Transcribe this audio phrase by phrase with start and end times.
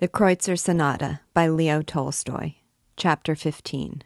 [0.00, 2.54] The Kreutzer Sonata by Leo Tolstoy,
[2.96, 4.02] Chapter 15.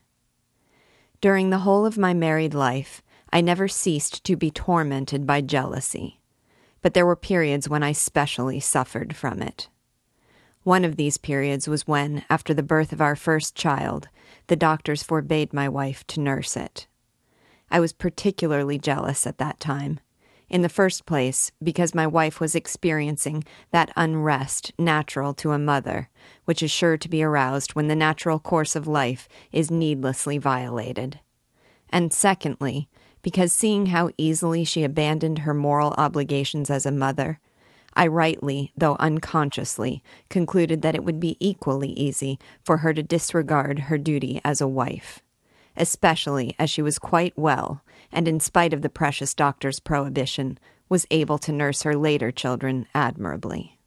[1.21, 3.01] During the whole of my married life,
[3.33, 6.19] I never ceased to be tormented by jealousy,
[6.83, 9.69] but there were periods when I specially suffered from it.
[10.65, 14.09] One of these periods was when, after the birth of our first child,
[14.49, 16.89] the doctors forbade my wife to nurse it.
[17.71, 20.01] I was particularly jealous at that time
[20.49, 26.09] in the first place, because my wife was experiencing that unrest natural to a mother,
[26.45, 31.21] which is sure to be aroused when the natural course of life is needlessly violated.
[31.91, 32.89] And secondly,
[33.23, 37.41] because seeing how easily she abandoned her moral obligations as a mother,
[37.95, 43.81] I rightly, though unconsciously, concluded that it would be equally easy for her to disregard
[43.81, 45.23] her duty as a wife
[45.77, 47.83] especially as she was quite well,
[48.13, 50.59] and in spite of the precious doctor's prohibition,
[50.89, 53.79] was able to nurse her later children admirably.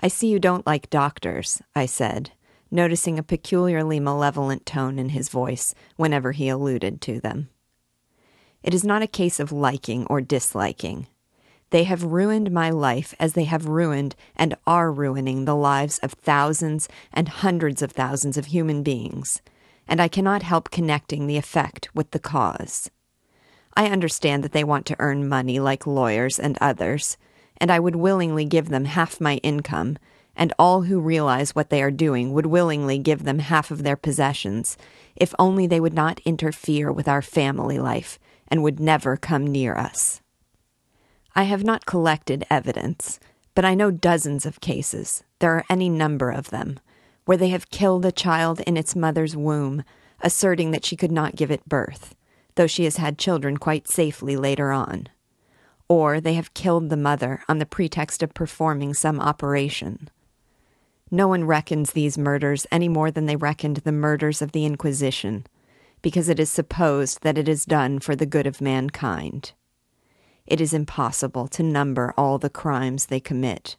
[0.00, 2.32] I see you don't like doctors, I said,
[2.70, 7.50] noticing a peculiarly malevolent tone in his voice whenever he alluded to them.
[8.62, 11.06] It is not a case of liking or disliking.
[11.70, 16.12] They have ruined my life as they have ruined and are ruining the lives of
[16.12, 19.40] thousands and hundreds of thousands of human beings,
[19.88, 22.90] and I cannot help connecting the effect with the cause.
[23.74, 27.16] I understand that they want to earn money like lawyers and others,
[27.56, 29.98] and I would willingly give them half my income,
[30.36, 33.96] and all who realize what they are doing would willingly give them half of their
[33.96, 34.76] possessions,
[35.16, 39.74] if only they would not interfere with our family life and would never come near
[39.74, 40.20] us.
[41.34, 43.18] I have not collected evidence,
[43.54, 46.78] but I know dozens of cases, there are any number of them,
[47.24, 49.84] where they have killed a child in its mother's womb,
[50.20, 52.14] asserting that she could not give it birth,
[52.54, 55.08] though she has had children quite safely later on.
[55.88, 60.08] Or they have killed the mother on the pretext of performing some operation.
[61.10, 65.46] No one reckons these murders any more than they reckoned the murders of the Inquisition,
[66.00, 69.52] because it is supposed that it is done for the good of mankind.
[70.46, 73.76] It is impossible to number all the crimes they commit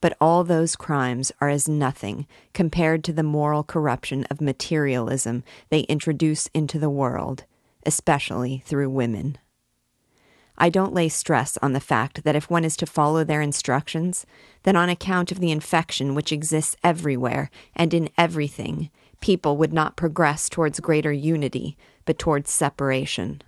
[0.00, 5.80] but all those crimes are as nothing compared to the moral corruption of materialism they
[5.80, 7.44] introduce into the world,
[7.86, 9.38] especially through women.
[10.58, 14.24] I don't lay stress on the fact that if one is to follow their instructions,
[14.62, 19.96] then on account of the infection which exists everywhere and in everything, people would not
[19.96, 21.76] progress towards greater unity,
[22.06, 23.42] but towards separation.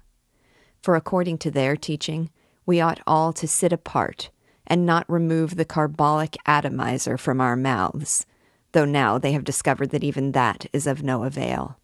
[0.83, 2.31] For according to their teaching,
[2.67, 4.31] we ought all to sit apart
[4.67, 8.27] and not remove the carbolic atomizer from our mouths,
[8.73, 11.78] though now they have discovered that even that is of no avail.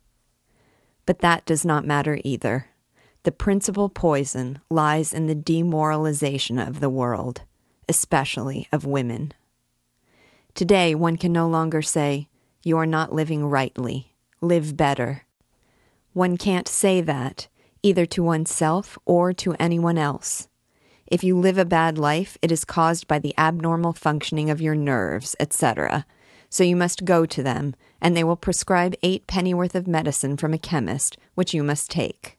[1.07, 2.67] But that does not matter either.
[3.25, 7.43] The principal poison lies in the demoralization of the world,
[7.89, 9.33] especially of women.
[10.55, 12.29] Today, one can no longer say,
[12.63, 15.25] You are not living rightly, live better.
[16.13, 17.49] One can't say that,
[17.83, 20.49] either to oneself or to anyone else.
[21.07, 24.75] If you live a bad life, it is caused by the abnormal functioning of your
[24.75, 26.07] nerves, etc.
[26.55, 30.55] So you must go to them, and they will prescribe eight pennyworth of medicine from
[30.55, 32.39] a chemist, which you must take.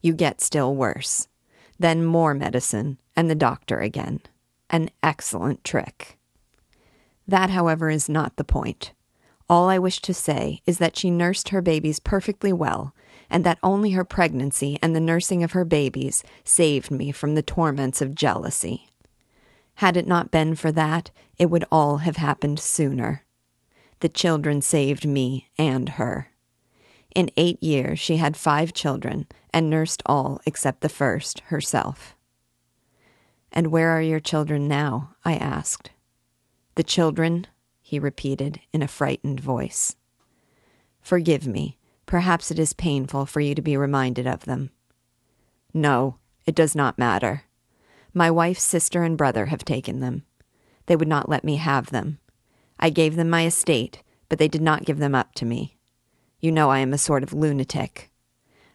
[0.00, 1.28] You get still worse.
[1.78, 4.20] Then more medicine, and the doctor again.
[4.68, 6.18] An excellent trick.
[7.28, 8.94] That, however, is not the point.
[9.48, 12.96] All I wish to say is that she nursed her babies perfectly well,
[13.30, 17.44] and that only her pregnancy and the nursing of her babies saved me from the
[17.44, 18.89] torments of jealousy.
[19.80, 23.24] Had it not been for that, it would all have happened sooner.
[24.00, 26.28] The children saved me and her.
[27.16, 32.14] In eight years, she had five children and nursed all except the first herself.
[33.50, 35.14] And where are your children now?
[35.24, 35.88] I asked.
[36.74, 37.46] The children,
[37.80, 39.96] he repeated in a frightened voice.
[41.00, 41.78] Forgive me.
[42.04, 44.72] Perhaps it is painful for you to be reminded of them.
[45.72, 47.44] No, it does not matter.
[48.12, 50.24] My wife's sister and brother have taken them.
[50.86, 52.18] They would not let me have them.
[52.78, 55.76] I gave them my estate, but they did not give them up to me.
[56.40, 58.10] You know I am a sort of lunatic.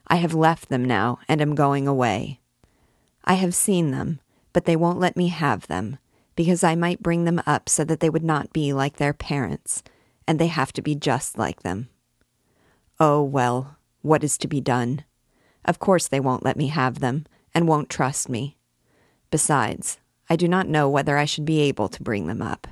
[0.08, 2.40] I have left them now and am going away.
[3.26, 4.20] I have seen them,
[4.54, 5.98] but they won't let me have them
[6.36, 9.84] because I might bring them up so that they would not be like their parents,
[10.28, 11.90] and they have to be just like them.
[13.00, 15.04] Oh, well, what is to be done?
[15.64, 18.58] Of course they won't let me have them, and won't trust me.
[19.32, 20.00] Besides,
[20.30, 22.68] I do not know whether I should be able to bring them up.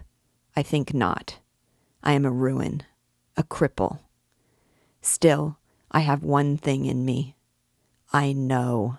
[0.55, 1.39] I think not.
[2.03, 2.83] I am a ruin,
[3.37, 3.99] a cripple.
[5.01, 5.57] Still,
[5.91, 7.35] I have one thing in me.
[8.11, 8.97] I know.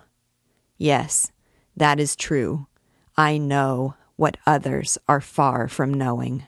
[0.77, 1.31] Yes,
[1.75, 2.67] that is true.
[3.17, 6.45] I know what others are far from knowing.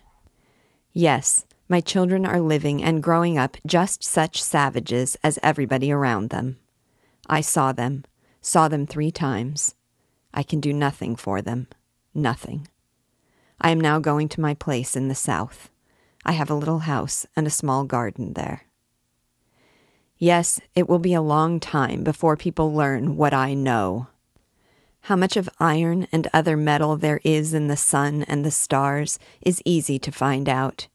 [0.94, 6.57] Yes, my children are living and growing up just such savages as everybody around them.
[7.30, 8.06] I saw them,
[8.42, 9.75] saw them three times.
[10.37, 11.65] I can do nothing for them.
[12.13, 12.67] Nothing.
[13.59, 15.71] I am now going to my place in the south.
[16.23, 18.67] I have a little house and a small garden there.
[20.19, 24.09] Yes, it will be a long time before people learn what I know.
[25.01, 29.17] How much of iron and other metal there is in the sun and the stars
[29.41, 30.87] is easy to find out.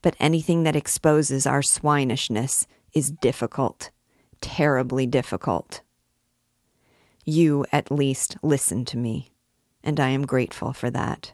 [0.00, 3.90] But anything that exposes our swinishness is difficult,
[4.40, 5.82] terribly difficult.
[7.24, 9.30] You, at least, listen to me,
[9.84, 11.32] and I am grateful for that.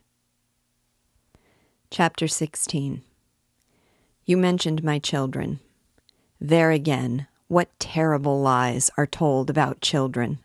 [1.91, 3.03] Chapter 16
[4.27, 5.61] You mentioned my children.
[6.39, 10.41] There again, what terrible lies are told about children.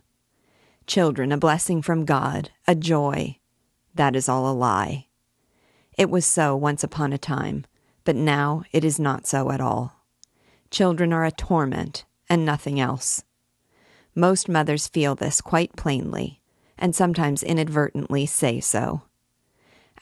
[0.88, 3.38] Children, a blessing from God, a joy.
[3.94, 5.07] That is all a lie.
[5.98, 7.66] It was so once upon a time,
[8.06, 10.06] but now it is not so at all.
[10.72, 13.24] Children are a torment and nothing else.
[14.15, 16.39] Most mothers feel this quite plainly,
[16.77, 19.01] and sometimes inadvertently say so.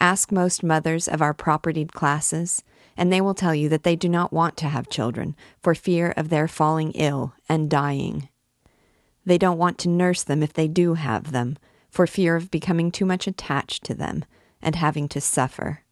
[0.01, 2.63] Ask most mothers of our propertied classes,
[2.97, 6.13] and they will tell you that they do not want to have children for fear
[6.17, 8.27] of their falling ill and dying.
[9.25, 11.57] They don't want to nurse them if they do have them,
[11.89, 14.25] for fear of becoming too much attached to them
[14.61, 15.83] and having to suffer.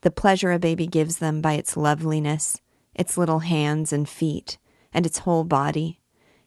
[0.00, 2.60] The pleasure a baby gives them by its loveliness,
[2.94, 4.58] its little hands and feet,
[4.92, 5.99] and its whole body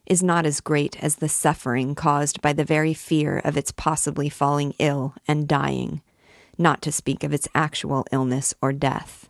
[0.06, 4.28] is not as great as the suffering caused by the very fear of its possibly
[4.28, 6.02] falling ill and dying,
[6.58, 9.28] not to speak of its actual illness or death.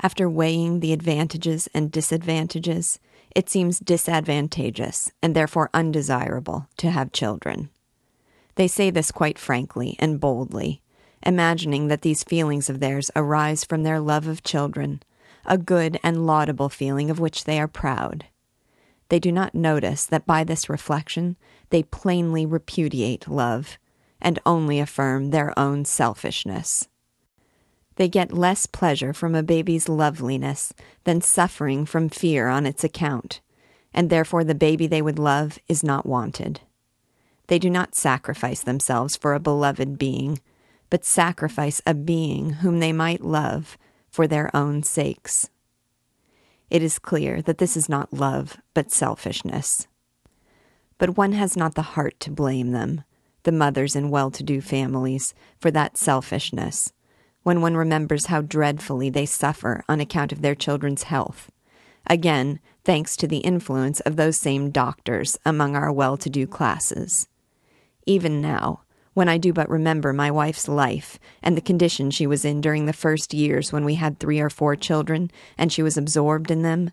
[0.00, 2.98] After weighing the advantages and disadvantages,
[3.34, 7.70] it seems disadvantageous and therefore undesirable to have children.
[8.56, 10.82] They say this quite frankly and boldly,
[11.22, 15.02] imagining that these feelings of theirs arise from their love of children,
[15.46, 18.26] a good and laudable feeling of which they are proud.
[19.12, 21.36] They do not notice that by this reflection
[21.68, 23.76] they plainly repudiate love
[24.22, 26.88] and only affirm their own selfishness.
[27.96, 30.72] They get less pleasure from a baby's loveliness
[31.04, 33.42] than suffering from fear on its account,
[33.92, 36.62] and therefore the baby they would love is not wanted.
[37.48, 40.40] They do not sacrifice themselves for a beloved being,
[40.88, 43.76] but sacrifice a being whom they might love
[44.08, 45.50] for their own sakes
[46.72, 49.86] it is clear that this is not love, but selfishness.
[50.96, 53.04] But one has not the heart to blame them,
[53.42, 56.94] the mothers in well to do families, for that selfishness,
[57.42, 61.52] when one remembers how dreadfully they suffer on account of their children's health.
[62.06, 67.28] Again, thanks to the influence of those same doctors among our well to do classes.
[68.06, 68.80] Even now,
[69.14, 72.86] when I do but remember my wife's life and the condition she was in during
[72.86, 76.62] the first years when we had three or four children and she was absorbed in
[76.62, 76.90] them,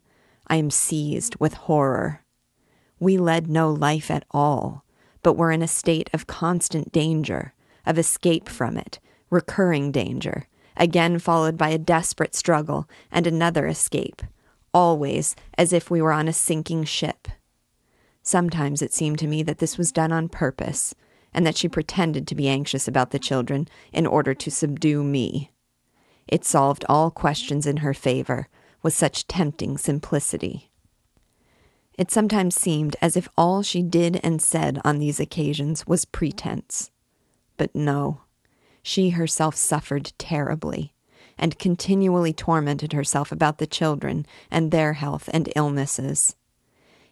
[0.47, 2.23] I am seized with horror.
[2.99, 4.83] We led no life at all,
[5.23, 7.53] but were in a state of constant danger,
[7.85, 8.99] of escape from it,
[9.29, 14.21] recurring danger, again followed by a desperate struggle and another escape,
[14.73, 17.29] always as if we were on a sinking ship.
[18.21, 20.93] Sometimes it seemed to me that this was done on purpose
[21.33, 25.51] and that she pretended to be anxious about the children in order to subdue me.
[26.27, 28.47] It solved all questions in her favor
[28.81, 30.69] with such tempting simplicity.
[31.97, 36.91] It sometimes seemed as if all she did and said on these occasions was pretense.
[37.57, 38.21] But no,
[38.81, 40.93] she herself suffered terribly,
[41.37, 46.35] and continually tormented herself about the children and their health and illnesses.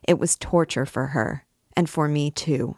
[0.07, 2.77] It was torture for her, and for me too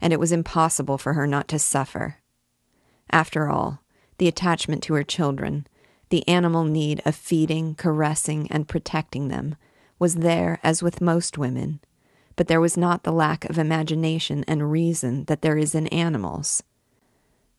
[0.00, 2.18] and it was impossible for her not to suffer.
[3.10, 3.82] After all,
[4.18, 5.66] the attachment to her children,
[6.10, 9.56] the animal need of feeding, caressing, and protecting them,
[9.98, 11.80] was there as with most women,
[12.36, 16.62] but there was not the lack of imagination and reason that there is in animals.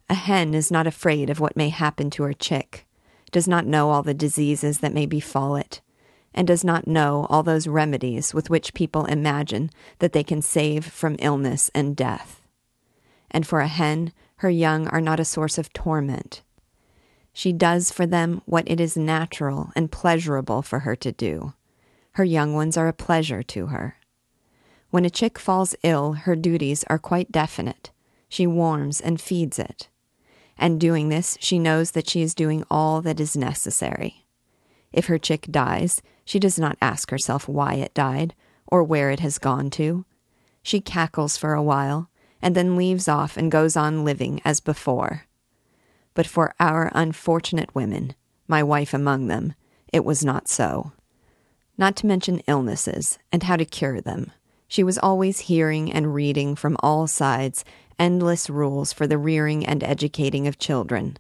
[0.10, 2.86] A hen is not afraid of what may happen to her chick,
[3.32, 5.82] does not know all the diseases that may befall it,
[6.38, 10.86] and does not know all those remedies with which people imagine that they can save
[10.86, 12.44] from illness and death.
[13.32, 16.44] And for a hen, her young are not a source of torment.
[17.34, 21.54] She does for them what it is natural and pleasurable for her to do.
[22.12, 23.98] Her young ones are a pleasure to her.
[24.92, 27.90] When a chick falls ill, her duties are quite definite.
[28.30, 29.90] She warms and feeds it.
[30.56, 34.27] And doing this, she knows that she is doing all that is necessary.
[34.92, 38.34] If her chick dies, she does not ask herself why it died
[38.68, 40.06] or where it has gone to.
[40.62, 42.10] She cackles for a while
[42.42, 45.26] and then leaves off and goes on living as before.
[46.14, 48.16] But for our unfortunate women,
[48.48, 49.54] my wife among them,
[49.94, 50.92] it was not so.
[51.78, 54.32] Not to mention illnesses and how to cure them.
[54.68, 57.64] She was always hearing and reading from all sides
[58.00, 61.18] endless rules for the rearing and educating of children,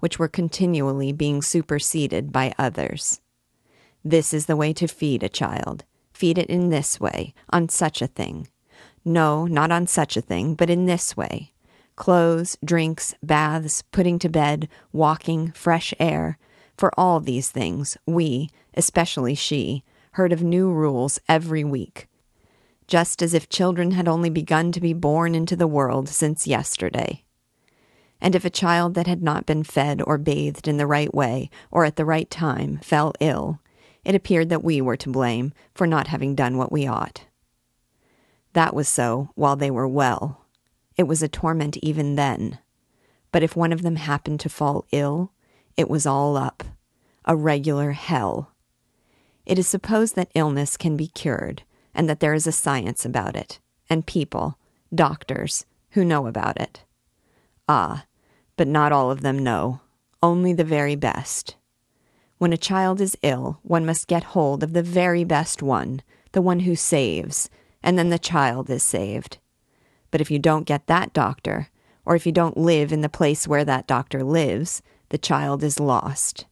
[0.00, 3.20] which were continually being superseded by others.
[4.04, 5.84] This is the way to feed a child.
[6.12, 8.48] Feed it in this way, on such a thing.
[9.04, 11.52] No, not on such a thing, but in this way.
[11.96, 16.38] Clothes, drinks, baths, putting to bed, walking, fresh air.
[16.76, 22.08] For all these things, we, especially she, heard of new rules every week,
[22.86, 27.24] just as if children had only begun to be born into the world since yesterday.
[28.20, 31.50] And if a child that had not been fed or bathed in the right way
[31.70, 33.60] or at the right time fell ill,
[34.04, 37.26] it appeared that we were to blame for not having done what we ought.
[38.54, 40.46] That was so while they were well.
[40.96, 42.58] It was a torment even then.
[43.30, 45.32] But if one of them happened to fall ill,
[45.76, 46.64] it was all up.
[47.24, 48.52] A regular hell.
[49.46, 51.62] It is supposed that illness can be cured,
[51.94, 54.58] and that there is a science about it, and people,
[54.94, 56.84] doctors, who know about it.
[57.68, 58.06] Ah,
[58.58, 59.80] but not all of them know,
[60.22, 61.56] only the very best.
[62.36, 66.42] When a child is ill, one must get hold of the very best one, the
[66.42, 67.48] one who saves,
[67.82, 69.38] and then the child is saved.
[70.10, 71.68] But if you don't get that doctor,
[72.04, 75.80] or if you don't live in the place where that doctor lives, the child is
[75.80, 76.46] lost.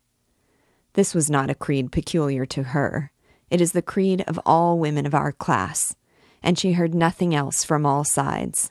[0.94, 3.10] This was not a creed peculiar to her.
[3.50, 5.94] It is the creed of all women of our class,
[6.42, 8.70] and she heard nothing else from all sides.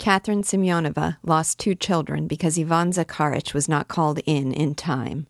[0.00, 5.26] Catherine Semyonova lost two children because Ivan Zakharich was not called in in time.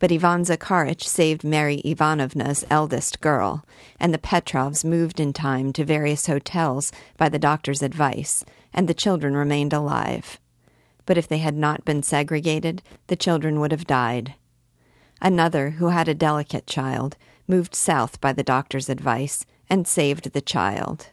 [0.00, 3.64] But Ivan Zakharich saved Mary Ivanovna's eldest girl,
[4.00, 8.44] and the Petrovs moved in time to various hotels by the doctor's advice,
[8.74, 10.40] and the children remained alive.
[11.06, 14.34] But if they had not been segregated, the children would have died.
[15.22, 20.40] Another, who had a delicate child, moved south by the doctor's advice and saved the
[20.40, 21.10] child.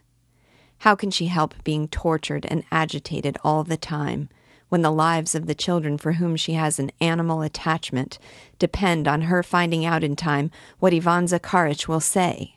[0.78, 4.28] How can she help being tortured and agitated all the time
[4.68, 8.18] when the lives of the children for whom she has an animal attachment
[8.58, 12.56] depend on her finding out in time what Ivan Zakharich will say?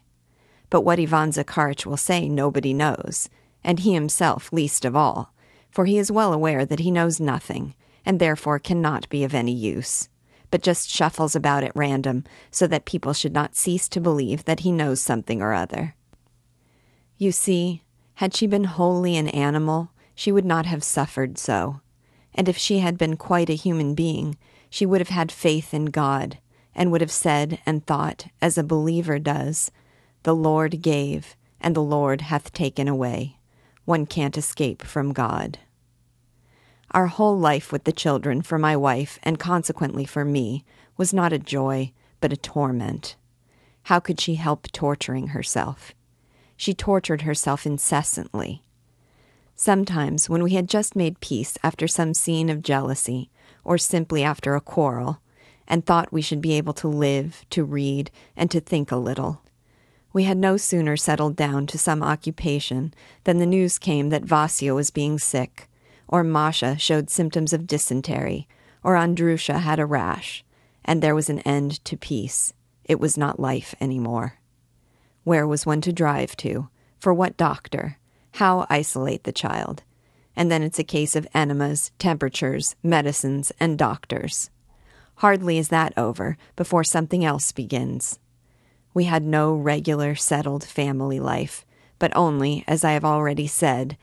[0.70, 3.30] But what Ivan Zakharich will say nobody knows,
[3.64, 5.34] and he himself least of all,
[5.70, 9.54] for he is well aware that he knows nothing, and therefore cannot be of any
[9.54, 10.10] use
[10.52, 14.62] but just shuffles about at random so that people should not cease to believe that
[14.62, 15.96] he knows something or other.
[17.18, 17.84] You see,
[18.20, 21.80] had she been wholly an animal, she would not have suffered so.
[22.36, 24.38] And if she had been quite a human being,
[24.70, 26.38] she would have had faith in God,
[26.76, 29.72] and would have said and thought, as a believer does,
[30.24, 33.38] The Lord gave, and the Lord hath taken away.
[33.86, 35.58] One can't escape from God.
[36.92, 40.66] Our whole life with the children for my wife, and consequently for me,
[40.98, 43.16] was not a joy, but a torment.
[43.84, 45.94] How could she help torturing herself?
[46.60, 48.64] She tortured herself incessantly.
[49.56, 53.30] Sometimes, when we had just made peace after some scene of jealousy,
[53.64, 55.22] or simply after a quarrel,
[55.70, 59.42] and thought we should be able to live, to read, and to think a little,
[60.12, 64.76] we had no sooner settled down to some occupation than the news came that Vasya
[64.76, 65.70] was being sick,
[66.10, 68.50] or Masha showed symptoms of dysentery,
[68.84, 70.44] or Andrusha had a rash,
[70.84, 72.52] and there was an end to peace.
[72.84, 74.39] It was not life any more.
[75.24, 76.70] Where was one to drive to?
[77.00, 77.98] For what doctor?
[78.34, 79.84] How isolate the child?
[80.36, 84.50] And then it's a case of enemas, temperatures, medicines, and doctors.
[85.16, 88.20] Hardly is that over before something else begins.
[88.94, 91.66] We had no regular, settled family life,
[92.00, 93.98] but only, as I have already said,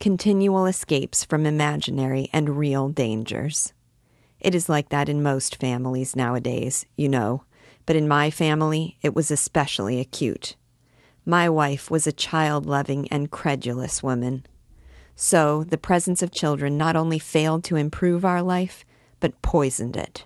[0.00, 3.72] continual escapes from imaginary and real dangers.
[4.40, 7.44] It is like that in most families nowadays, you know,
[7.86, 10.56] but in my family it was especially acute.
[11.24, 14.44] My wife was a child loving and credulous woman.
[15.14, 18.84] So the presence of children not only failed to improve our life,
[19.20, 20.24] but poisoned it.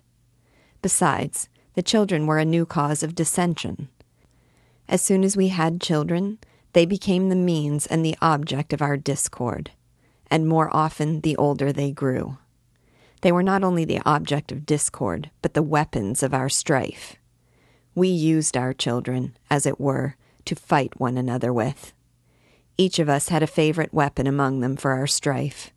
[0.80, 3.88] Besides, the children were a new cause of dissension.
[4.88, 6.38] As soon as we had children,
[6.72, 9.72] they became the means and the object of our discord,
[10.30, 12.38] and more often the older they grew.
[13.20, 17.16] They were not only the object of discord, but the weapons of our strife.
[17.94, 21.92] We used our children, as it were, to fight one another with.
[22.78, 25.70] Each of us had a favorite weapon among them for our strife.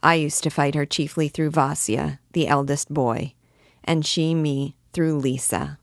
[0.00, 3.34] I used to fight her chiefly through Vasya, the eldest boy,
[3.82, 5.78] and she me through Lisa.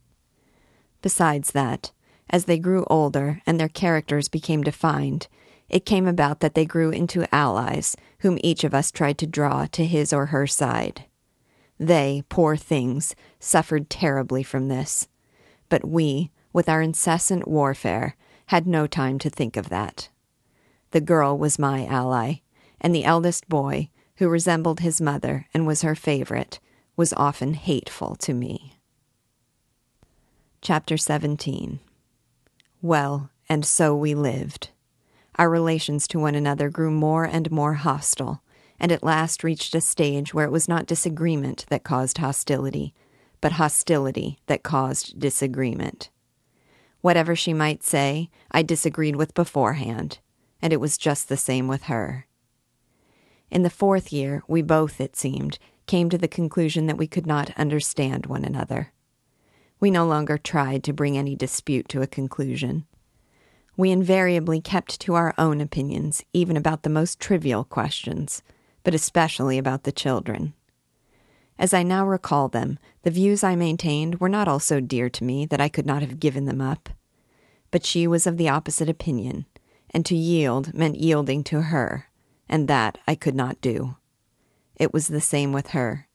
[1.02, 1.92] Besides that,
[2.30, 5.28] as they grew older and their characters became defined,
[5.70, 9.66] it came about that they grew into allies, whom each of us tried to draw
[9.68, 11.06] to his or her side.
[11.80, 15.08] They, poor things, suffered terribly from this.
[15.70, 18.16] But we, with our incessant warfare,
[18.48, 20.10] had no time to think of that.
[20.92, 22.42] The girl was my ally,
[22.80, 26.60] and the eldest boy, who resembled his mother and was her favorite,
[26.98, 28.74] was often hateful to me.
[30.62, 31.80] Chapter 17
[32.82, 34.70] Well, and so we lived.
[35.38, 38.44] Our relations to one another grew more and more hostile,
[38.80, 42.94] and at last reached a stage where it was not disagreement that caused hostility,
[43.40, 46.10] but hostility that caused disagreement.
[47.02, 50.20] Whatever she might say, I disagreed with beforehand,
[50.62, 52.28] and it was just the same with her.
[53.50, 57.26] In the fourth year, we both, it seemed, came to the conclusion that we could
[57.26, 58.94] not understand one another.
[59.80, 62.86] We no longer tried to bring any dispute to a conclusion.
[63.76, 68.44] We invariably kept to our own opinions, even about the most trivial questions,
[68.84, 70.54] but especially about the children.
[71.62, 75.24] As I now recall them, the views I maintained were not all so dear to
[75.24, 76.90] me that I could not have given them up.
[77.70, 79.46] But she was of the opposite opinion,
[79.92, 82.08] and to yield meant yielding to her,
[82.50, 83.96] and that I could not do.
[84.76, 86.08] It was the same with her.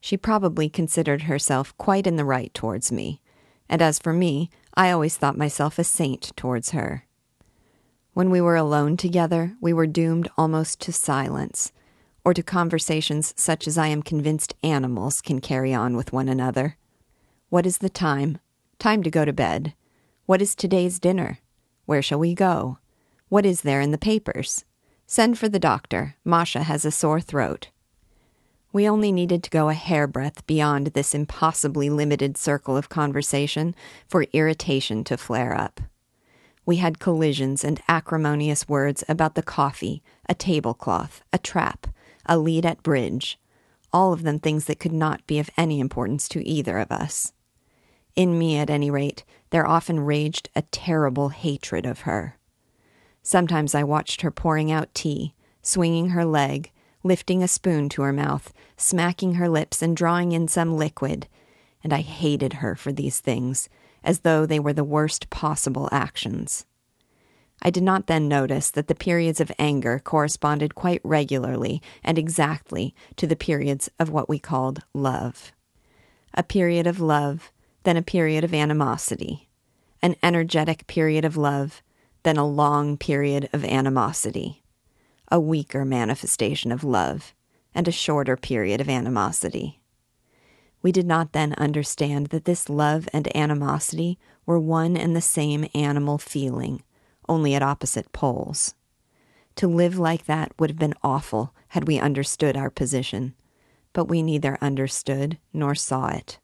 [0.00, 3.22] She probably considered herself quite in the right towards me,
[3.70, 7.06] and as for me, I always thought myself a saint towards her.
[8.12, 11.72] When we were alone together, we were doomed almost to silence,
[12.28, 16.76] or to conversations such as I am convinced animals can carry on with one another.
[17.48, 18.36] What is the time?
[18.78, 19.72] Time to go to bed.
[20.26, 21.38] What is today's dinner?
[21.86, 22.80] Where shall we go?
[23.30, 24.66] What is there in the papers?
[25.06, 26.16] Send for the doctor.
[26.22, 27.70] Masha has a sore throat.
[28.74, 33.74] We only needed to go a hairbreadth beyond this impossibly limited circle of conversation
[34.06, 35.80] for irritation to flare up.
[36.66, 41.86] We had collisions and acrimonious words about the coffee, a tablecloth, a trap,
[42.28, 43.38] a lead at bridge,
[43.92, 47.32] all of them things that could not be of any importance to either of us.
[48.14, 52.36] In me, at any rate, there often raged a terrible hatred of her.
[53.22, 58.12] Sometimes I watched her pouring out tea, swinging her leg, lifting a spoon to her
[58.12, 61.28] mouth, smacking her lips, and drawing in some liquid,
[61.82, 63.68] and I hated her for these things,
[64.02, 66.66] as though they were the worst possible actions.
[67.60, 72.94] I did not then notice that the periods of anger corresponded quite regularly and exactly
[73.16, 75.52] to the periods of what we called love.
[76.34, 77.50] A period of love,
[77.82, 79.48] then a period of animosity,
[80.00, 81.82] an energetic period of love,
[82.22, 84.62] then a long period of animosity,
[85.30, 87.34] a weaker manifestation of love,
[87.74, 89.80] and a shorter period of animosity.
[90.80, 94.16] We did not then understand that this love and animosity
[94.46, 96.82] were one and the same animal feeling
[97.28, 98.74] only at opposite poles.
[99.56, 103.34] To live like that would have been awful had we understood our position,
[103.92, 106.38] but we neither understood nor saw it.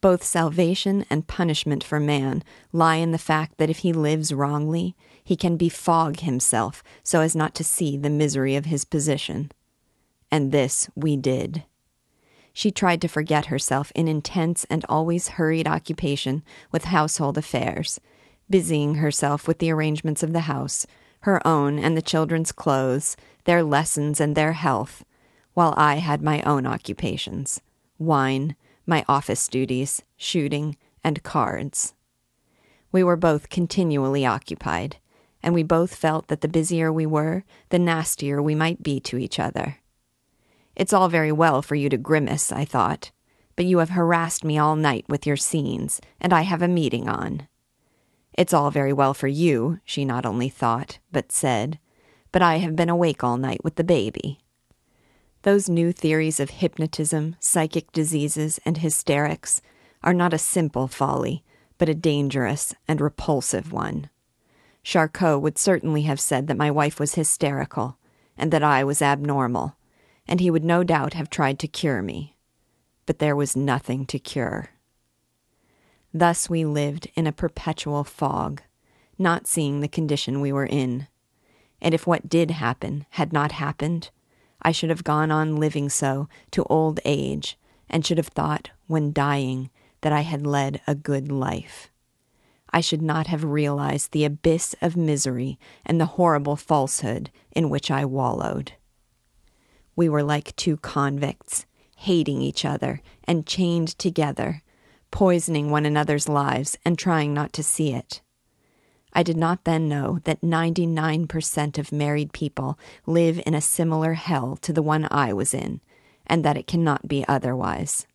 [0.00, 4.94] Both salvation and punishment for man lie in the fact that if he lives wrongly,
[5.24, 9.50] he can befog himself so as not to see the misery of his position.
[10.30, 11.64] And this we did.
[12.52, 18.00] She tried to forget herself in intense and always hurried occupation with household affairs,
[18.50, 20.86] busying herself with the arrangements of the house,
[21.20, 25.04] her own and the children's clothes, their lessons and their health,
[25.54, 27.60] while I had my own occupations
[27.98, 28.54] wine,
[28.86, 31.94] my office duties, shooting, and cards.
[32.92, 34.96] We were both continually occupied,
[35.42, 39.18] and we both felt that the busier we were, the nastier we might be to
[39.18, 39.78] each other.
[40.76, 43.10] It's all very well for you to grimace, I thought,
[43.56, 47.08] but you have harassed me all night with your scenes, and I have a meeting
[47.08, 47.48] on.
[48.38, 51.80] It's all very well for you, she not only thought, but said,
[52.30, 54.38] but I have been awake all night with the baby.
[55.42, 59.60] Those new theories of hypnotism, psychic diseases, and hysterics
[60.04, 61.42] are not a simple folly,
[61.78, 64.08] but a dangerous and repulsive one.
[64.84, 67.98] Charcot would certainly have said that my wife was hysterical,
[68.36, 69.74] and that I was abnormal,
[70.28, 72.36] and he would no doubt have tried to cure me.
[73.04, 74.68] But there was nothing to cure.
[76.12, 78.62] Thus we lived in a perpetual fog,
[79.18, 81.06] not seeing the condition we were in.
[81.80, 84.10] And if what did happen had not happened,
[84.62, 89.12] I should have gone on living so to old age, and should have thought, when
[89.12, 91.90] dying, that I had led a good life.
[92.70, 97.90] I should not have realized the abyss of misery and the horrible falsehood in which
[97.90, 98.72] I wallowed.
[99.96, 101.66] We were like two convicts,
[101.96, 104.62] hating each other and chained together
[105.10, 108.20] poisoning one another's lives and trying not to see it.
[109.12, 114.56] I did not then know that 99% of married people live in a similar hell
[114.62, 115.80] to the one I was in,
[116.26, 118.06] and that it cannot be otherwise.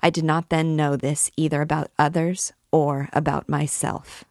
[0.00, 4.24] I did not then know this either about others or about myself.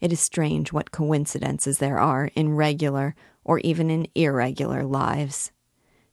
[0.00, 3.14] It is strange what coincidences there are in regular
[3.44, 5.50] or even in irregular lives.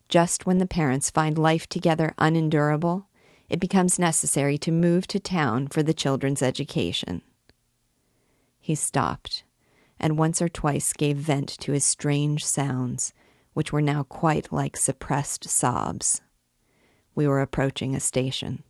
[0.10, 3.08] Just when the parents find life together unendurable,
[3.52, 7.22] it becomes necessary to move to town for the children's education.
[8.62, 9.44] He stopped,
[10.00, 13.12] and once or twice gave vent to his strange sounds,
[13.54, 16.22] which were now quite like suppressed sobs.
[17.14, 18.64] We were approaching a station.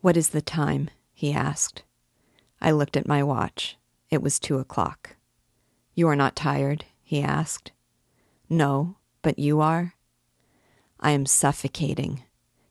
[0.00, 0.88] What is the time?
[1.12, 1.82] he asked.
[2.62, 3.76] I looked at my watch.
[4.08, 5.16] It was two o'clock.
[5.94, 6.86] You are not tired?
[7.02, 7.72] he asked.
[8.48, 9.92] No, but you are?
[10.98, 12.22] I am suffocating.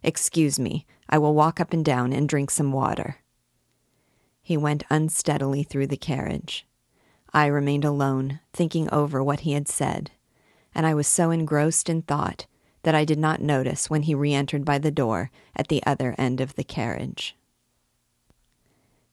[0.02, 3.18] Excuse me, I will walk up and down and drink some water.
[4.42, 6.66] He went unsteadily through the carriage.
[7.34, 10.12] I remained alone, thinking over what he had said,
[10.74, 12.46] and I was so engrossed in thought
[12.84, 16.16] that I did not notice when he re entered by the door at the other
[16.18, 17.36] end of the carriage.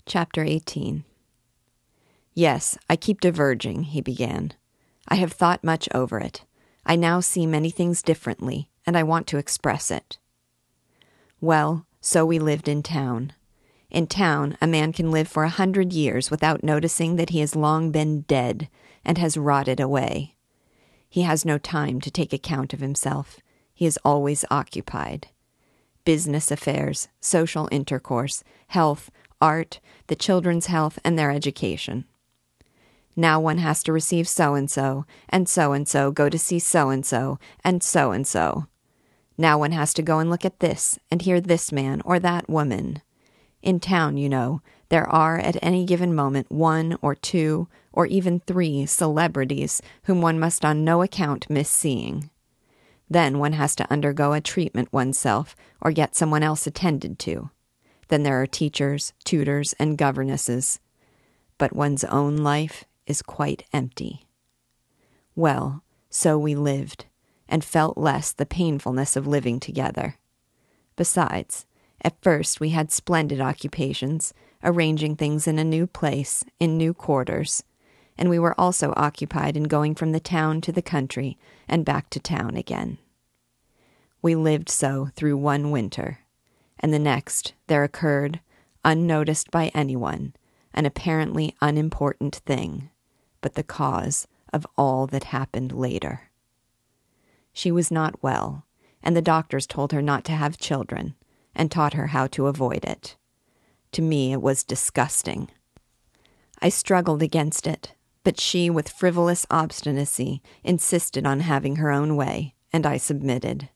[0.07, 1.05] Chapter 18
[2.33, 4.53] Yes, I keep diverging, he began.
[5.09, 6.45] I have thought much over it.
[6.87, 10.19] I now see many things differently, and I want to express it.
[11.41, 13.33] Well, so we lived in town.
[13.91, 17.57] In town, a man can live for a hundred years without noticing that he has
[17.57, 18.69] long been dead
[19.05, 20.35] and has rotted away.
[21.09, 23.39] He has no time to take account of himself.
[23.73, 25.29] He is always occupied.
[26.05, 32.05] Business affairs, social intercourse, health, art, the children's health, and their education.
[33.17, 36.59] Now one has to receive so and so, and so and so go to see
[36.59, 38.67] so and so, and so and so.
[39.39, 42.51] Now one has to go and look at this, and hear this man or that
[42.51, 43.01] woman.
[43.63, 48.41] In town, you know, there are at any given moment one or two or even
[48.41, 52.31] three celebrities whom one must on no account miss seeing.
[53.09, 57.51] Then one has to undergo a treatment oneself or get someone else attended to.
[58.09, 60.81] Then there are teachers, tutors, and governesses.
[61.59, 64.27] But one's own life is quite empty.
[65.35, 67.07] Well, so we lived,
[67.49, 70.17] and felt less the painfulness of living together.
[70.97, 71.67] Besides,
[72.03, 74.33] at first, we had splendid occupations,
[74.63, 77.63] arranging things in a new place, in new quarters,
[78.17, 82.11] and we were also occupied in going from the town to the country and back
[82.11, 82.99] to town again.
[84.21, 86.19] We lived so through one winter,
[86.81, 88.41] and the next there occurred,
[88.85, 90.35] unnoticed by anyone,
[90.75, 92.91] an apparently unimportant thing,
[93.41, 96.28] but the cause of all that happened later.
[97.53, 98.67] She was not well,
[99.03, 101.15] and the doctors told her not to have children
[101.55, 103.17] and taught her how to avoid it.
[103.93, 105.51] To me, it was disgusting.
[106.61, 112.55] I struggled against it, but she, with frivolous obstinacy, insisted on having her own way,
[112.73, 113.69] and I submitted.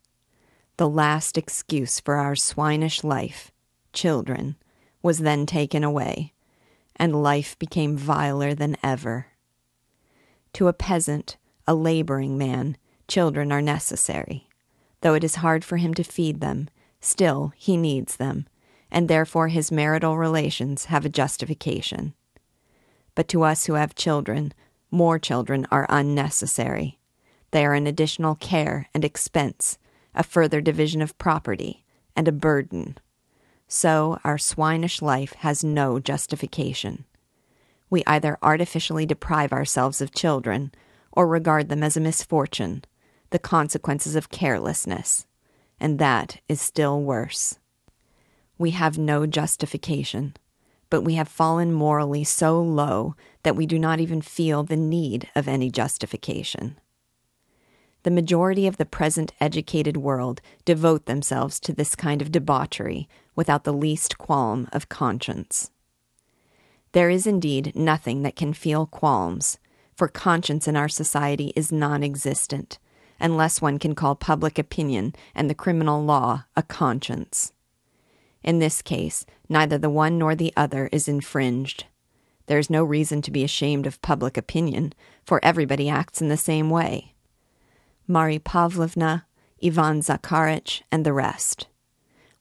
[0.77, 3.51] The last excuse for our swinish life,
[3.93, 4.57] children,
[5.03, 6.33] was then taken away,
[6.97, 9.29] and life became viler than ever.
[10.55, 12.77] To a peasant, a laboring man,
[13.13, 14.49] children are necessary.
[15.03, 16.69] Though it is hard for him to feed them,
[17.05, 18.47] Still, he needs them,
[18.89, 22.15] and therefore his marital relations have a justification.
[23.17, 24.55] But to us who have children,
[24.91, 27.01] more children are unnecessary.
[27.51, 29.79] They are an additional care and expense,
[30.15, 32.97] a further division of property, and a burden.
[33.67, 37.05] So our swinish life has no justification.
[37.91, 40.71] We either artificially deprive ourselves of children,
[41.11, 42.85] or regard them as a misfortune,
[43.33, 45.27] the consequences of carelessness
[45.83, 47.59] and that is still worse.
[48.57, 50.37] We have no justification,
[50.91, 55.29] but we have fallen morally so low that we do not even feel the need
[55.35, 56.79] of any justification.
[58.05, 63.65] The majority of the present educated world devote themselves to this kind of debauchery without
[63.65, 65.73] the least qualm of conscience.
[66.93, 69.59] There is indeed nothing that can feel qualms,
[69.97, 72.79] for conscience in our society is non existent,
[73.23, 77.53] unless one can call public opinion and the criminal law a conscience.
[78.43, 81.85] In this case, neither the one nor the other is infringed.
[82.47, 84.93] There is no reason to be ashamed of public opinion,
[85.25, 87.15] for everybody acts in the same way.
[88.09, 89.27] Mary Pavlovna,
[89.65, 91.69] Ivan Zakharich, and the rest.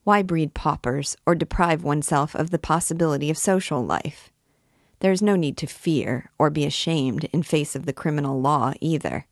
[0.03, 4.31] Why breed paupers or deprive oneself of the possibility of social life?
[5.01, 8.73] There is no need to fear or be ashamed in face of the criminal law
[8.81, 9.27] either.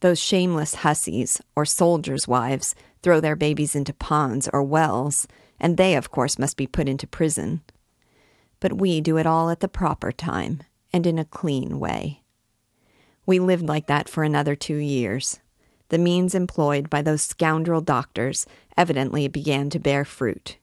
[0.00, 5.26] Those shameless hussies, or soldiers' wives, throw their babies into ponds or wells,
[5.58, 7.62] and they, of course, must be put into prison.
[8.60, 12.22] But we do it all at the proper time, and in a clean way.
[13.24, 15.40] We lived like that for another two years.
[15.88, 20.58] the means employed by those scoundrel doctors evidently began to bear fruit.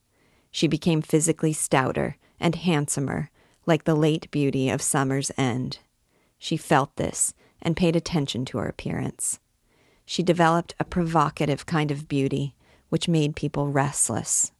[0.51, 3.29] She became physically stouter and handsomer,
[3.65, 5.79] like the late beauty of summer's end.
[6.37, 7.33] She felt this
[7.63, 9.39] and paid attention to her appearance.
[10.05, 12.55] She developed a provocative kind of beauty
[12.89, 14.51] which made people restless.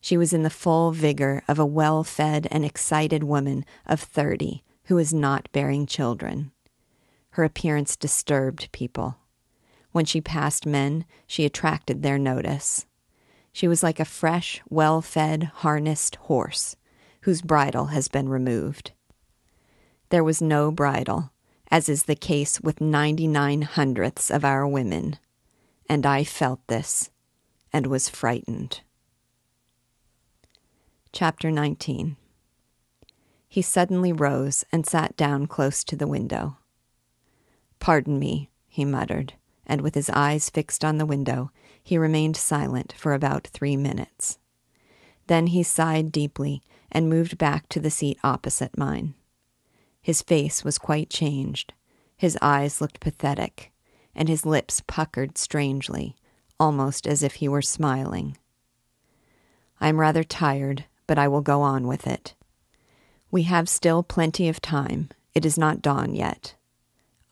[0.00, 4.62] She was in the full vigor of a well fed and excited woman of thirty
[4.84, 6.52] who is not bearing children.
[7.30, 9.16] Her appearance disturbed people.
[9.90, 12.86] When she passed men, she attracted their notice.
[13.52, 16.76] She was like a fresh, well fed, harnessed horse
[17.22, 18.92] whose bridle has been removed.
[20.10, 21.32] There was no bridle,
[21.70, 25.18] as is the case with ninety nine hundredths of our women,
[25.88, 27.10] and I felt this
[27.72, 28.80] and was frightened.
[31.12, 32.16] Chapter 19
[33.48, 36.58] He suddenly rose and sat down close to the window.
[37.78, 39.34] Pardon me, he muttered
[39.66, 41.50] and with his eyes fixed on the window,
[41.82, 44.38] he remained silent for about three minutes.
[45.26, 49.14] Then he sighed deeply and moved back to the seat opposite mine.
[50.06, 51.72] His face was quite changed.
[52.16, 53.72] His eyes looked pathetic,
[54.14, 56.14] and his lips puckered strangely,
[56.60, 58.38] almost as if he were smiling.
[59.80, 62.34] I am rather tired, but I will go on with it.
[63.32, 65.08] We have still plenty of time.
[65.34, 66.54] It is not dawn yet.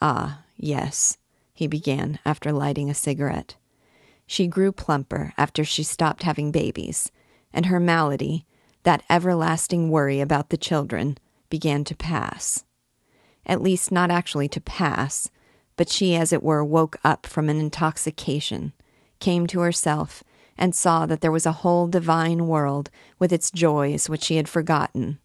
[0.03, 1.17] Ah, yes,
[1.53, 3.55] he began after lighting a cigarette.
[4.27, 7.13] She grew plumper after she stopped having babies,
[7.53, 8.47] and her malady,
[8.83, 11.19] that everlasting worry about the children,
[11.51, 12.65] began to pass.
[13.47, 15.29] At least, not actually to pass,
[15.77, 18.73] but she, as it were, woke up from an intoxication,
[19.21, 20.23] came to herself,
[20.57, 24.49] and saw that there was a whole divine world with its joys which she had
[24.49, 25.19] forgotten,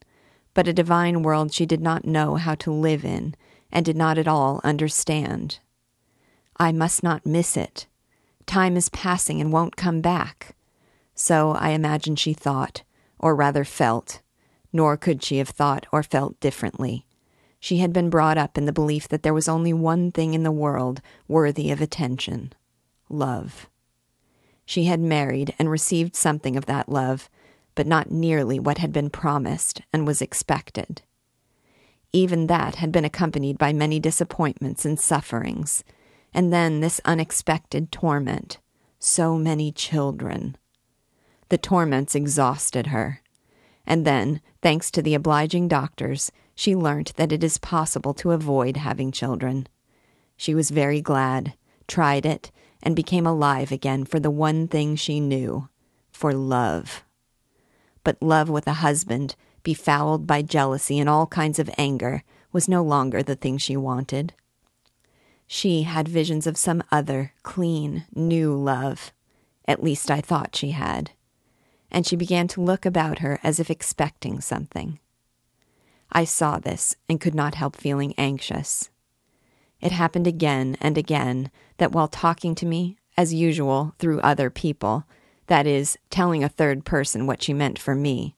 [0.53, 3.36] but a divine world she did not know how to live in
[3.71, 5.60] and did not at all understand.
[6.58, 7.88] I must not miss it.
[8.45, 10.55] Time is passing and won't come back.
[11.13, 12.84] So I imagine she thought,
[13.19, 14.21] or rather felt,
[14.71, 17.05] nor could she have thought or felt differently.
[17.60, 20.43] She had been brought up in the belief that there was only one thing in
[20.43, 22.53] the world worthy of attention
[23.10, 23.67] love.
[24.65, 27.27] She had married and received something of that love,
[27.73, 31.01] but not nearly what had been promised and was expected.
[32.13, 35.84] Even that had been accompanied by many disappointments and sufferings
[36.34, 38.60] and then this unexpected torment.
[38.99, 40.58] So many children.
[41.49, 43.21] The torments exhausted her.
[43.89, 48.78] And then, thanks to the obliging doctors, she learnt that it is possible to avoid
[48.78, 49.67] having children.
[50.38, 51.56] She was very glad,
[51.88, 52.52] tried it,
[52.84, 55.69] and became alive again for the one thing she knew
[56.12, 57.04] for love.
[58.04, 62.84] But love with a husband, befouled by jealousy and all kinds of anger, was no
[62.84, 64.34] longer the thing she wanted.
[65.47, 69.12] She had visions of some other, clean, new love.
[69.65, 71.12] At least I thought she had.
[71.91, 74.99] And she began to look about her as if expecting something.
[76.12, 78.89] I saw this and could not help feeling anxious.
[79.82, 85.06] It happened again and again that while talking to me, as usual, through other people,
[85.47, 88.36] that is, telling a third person what she meant for me,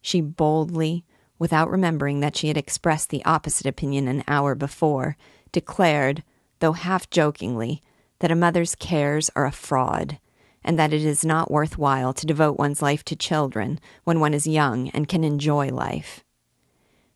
[0.00, 1.04] she boldly,
[1.38, 5.16] without remembering that she had expressed the opposite opinion an hour before,
[5.52, 6.22] declared
[6.60, 7.82] though half jokingly,
[8.20, 10.18] that a mother's cares are a fraud,
[10.66, 14.34] and that it is not worth while to devote one's life to children when one
[14.34, 16.24] is young and can enjoy life.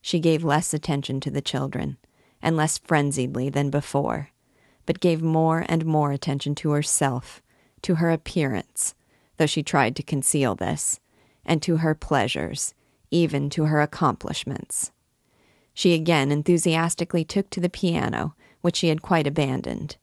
[0.00, 1.98] She gave less attention to the children,
[2.40, 4.30] and less frenziedly than before,
[4.86, 7.42] but gave more and more attention to herself,
[7.82, 8.94] to her appearance,
[9.36, 11.00] though she tried to conceal this,
[11.44, 12.72] and to her pleasures,
[13.10, 14.92] even to her accomplishments.
[15.74, 19.96] She again enthusiastically took to the piano which she had quite abandoned,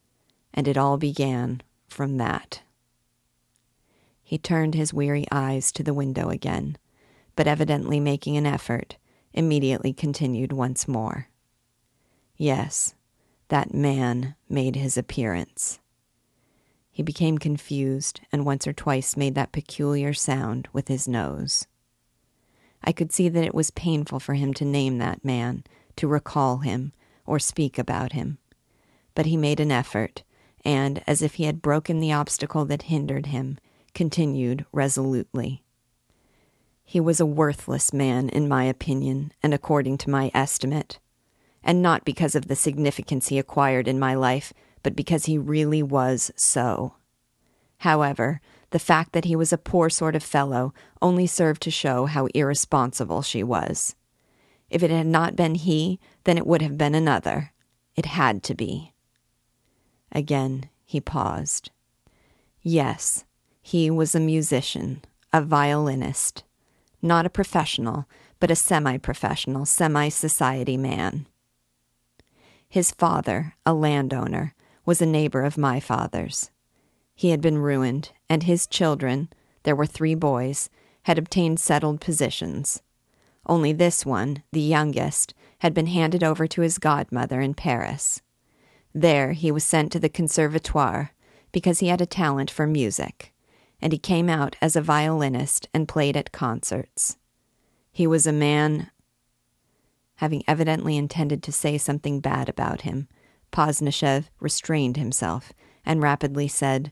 [0.54, 2.62] and it all began from that.
[4.28, 6.78] He turned his weary eyes to the window again,
[7.38, 8.98] but evidently making an effort,
[9.34, 11.30] immediately continued once more.
[12.36, 12.94] Yes,
[13.48, 15.80] that man made his appearance.
[16.92, 21.66] He became confused and once or twice made that peculiar sound with his nose.
[22.84, 25.63] I could see that it was painful for him to name that man,
[25.96, 26.92] to recall him,
[27.26, 28.40] or speak about him
[29.18, 30.22] but he made an effort,
[30.63, 33.58] and, as if he had broken the obstacle that hindered him,
[33.98, 35.64] continued resolutely.
[36.86, 41.00] He was a worthless man, in my opinion, and according to my estimate.
[41.64, 45.82] And not because of the significance he acquired in my life, but because he really
[45.82, 46.94] was so.
[47.80, 52.06] However, the fact that he was a poor sort of fellow only served to show
[52.06, 53.96] how irresponsible she was.
[54.70, 57.52] If it had not been he, then it would have been another.
[57.96, 58.94] It had to be.
[60.12, 61.72] Again he paused.
[62.62, 63.26] Yes,
[63.68, 65.02] he was a musician,
[65.34, 66.46] a violinist.
[67.02, 68.06] Not a professional,
[68.40, 71.28] but a semi professional, semi society man.
[72.70, 74.54] His father, a landowner,
[74.86, 76.50] was a neighbor of my father's.
[77.14, 79.28] He had been ruined, and his children,
[79.64, 80.70] there were three boys,
[81.04, 82.82] had obtained settled positions.
[83.46, 88.22] Only this one, the youngest, had been handed over to his godmother in Paris.
[88.96, 91.12] There he was sent to the Conservatoire
[91.52, 93.34] because he had a talent for music,
[93.82, 97.18] and he came out as a violinist and played at concerts.
[97.92, 98.92] He was a man.
[100.16, 103.08] Having evidently intended to say something bad about him,
[103.52, 105.54] Pozdnyshev restrained himself
[105.86, 106.92] and rapidly said,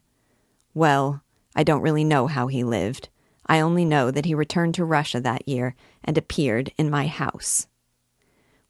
[0.74, 1.24] Well,
[1.56, 3.10] I don't really know how he lived.
[3.48, 7.68] I only know that he returned to Russia that year and appeared in my house.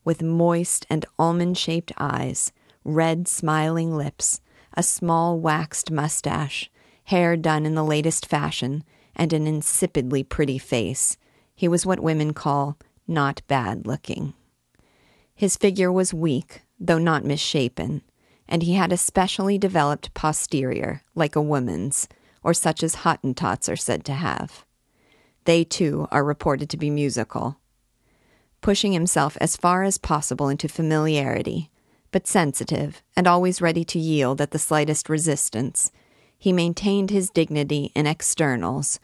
[0.03, 2.51] With moist and almond shaped eyes,
[2.83, 4.41] red smiling lips,
[4.73, 6.69] a small waxed mustache,
[7.05, 8.83] hair done in the latest fashion,
[9.15, 11.17] and an insipidly pretty face,
[11.55, 14.33] he was what women call not bad looking.
[15.33, 18.01] His figure was weak, though not misshapen,
[18.47, 22.07] and he had a specially developed posterior, like a woman's,
[22.43, 24.65] or such as Hottentots are said to have.
[25.45, 27.57] They, too, are reported to be musical.
[28.61, 31.71] Pushing himself as far as possible into familiarity,
[32.11, 35.91] but sensitive and always ready to yield at the slightest resistance,
[36.45, 38.99] he maintained his dignity in externals,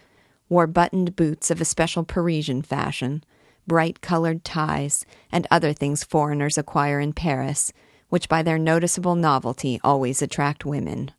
[0.47, 3.23] wore buttoned boots of a special Parisian fashion,
[3.65, 7.73] bright colored ties, and other things foreigners acquire in Paris,
[8.09, 11.09] which by their noticeable novelty always attract women.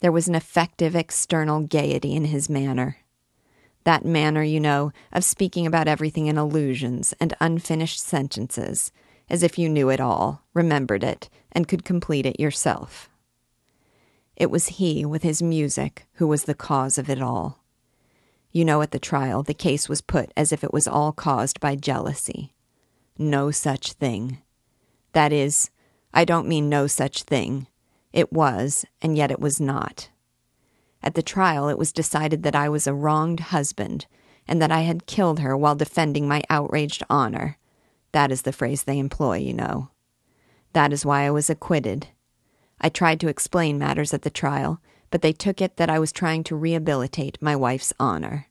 [0.00, 2.96] There was an effective external gaiety in his manner.
[3.84, 8.90] That manner, you know, of speaking about everything in allusions and unfinished sentences,
[9.28, 13.09] as if you knew it all, remembered it, and could complete it yourself.
[14.40, 17.62] It was he, with his music, who was the cause of it all.
[18.50, 21.60] You know, at the trial, the case was put as if it was all caused
[21.60, 22.54] by jealousy.
[23.18, 24.38] No such thing.
[25.12, 25.68] That is,
[26.14, 27.66] I don't mean no such thing.
[28.14, 30.08] It was, and yet it was not.
[31.02, 34.06] At the trial, it was decided that I was a wronged husband,
[34.48, 37.58] and that I had killed her while defending my outraged honor.
[38.12, 39.90] That is the phrase they employ, you know.
[40.72, 42.08] That is why I was acquitted.
[42.80, 46.12] I tried to explain matters at the trial, but they took it that I was
[46.12, 48.46] trying to rehabilitate my wife's honor.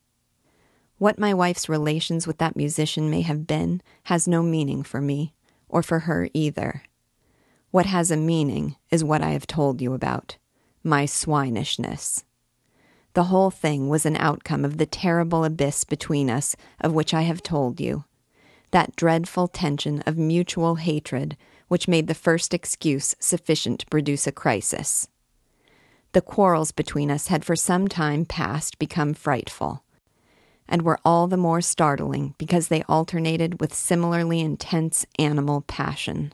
[0.97, 5.33] What my wife's relations with that musician may have been has no meaning for me,
[5.69, 6.83] or for her either.
[7.71, 10.37] What has a meaning is what I have told you about
[10.83, 12.23] my swinishness.
[13.13, 17.23] The whole thing was an outcome of the terrible abyss between us of which I
[17.23, 18.05] have told you,
[18.71, 21.35] that dreadful tension of mutual hatred
[21.69, 25.07] which made the first excuse sufficient to produce a crisis.
[26.11, 29.83] The quarrels between us had for some time past become frightful,
[30.67, 36.33] and were all the more startling because they alternated with similarly intense animal passion.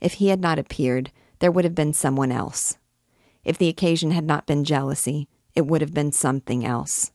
[0.00, 2.76] If he had not appeared, there would have been someone else.
[3.44, 7.12] If the occasion had not been jealousy, it would have been something else.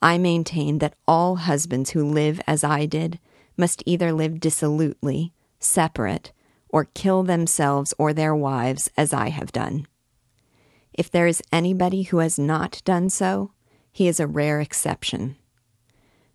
[0.00, 3.20] I maintain that all husbands who live as I did
[3.56, 5.32] must either live dissolutely,
[5.64, 6.32] separate,
[6.68, 9.86] or kill themselves or their wives as I have done.
[10.92, 13.52] If there is anybody who has not done so,
[13.92, 15.36] he is a rare exception.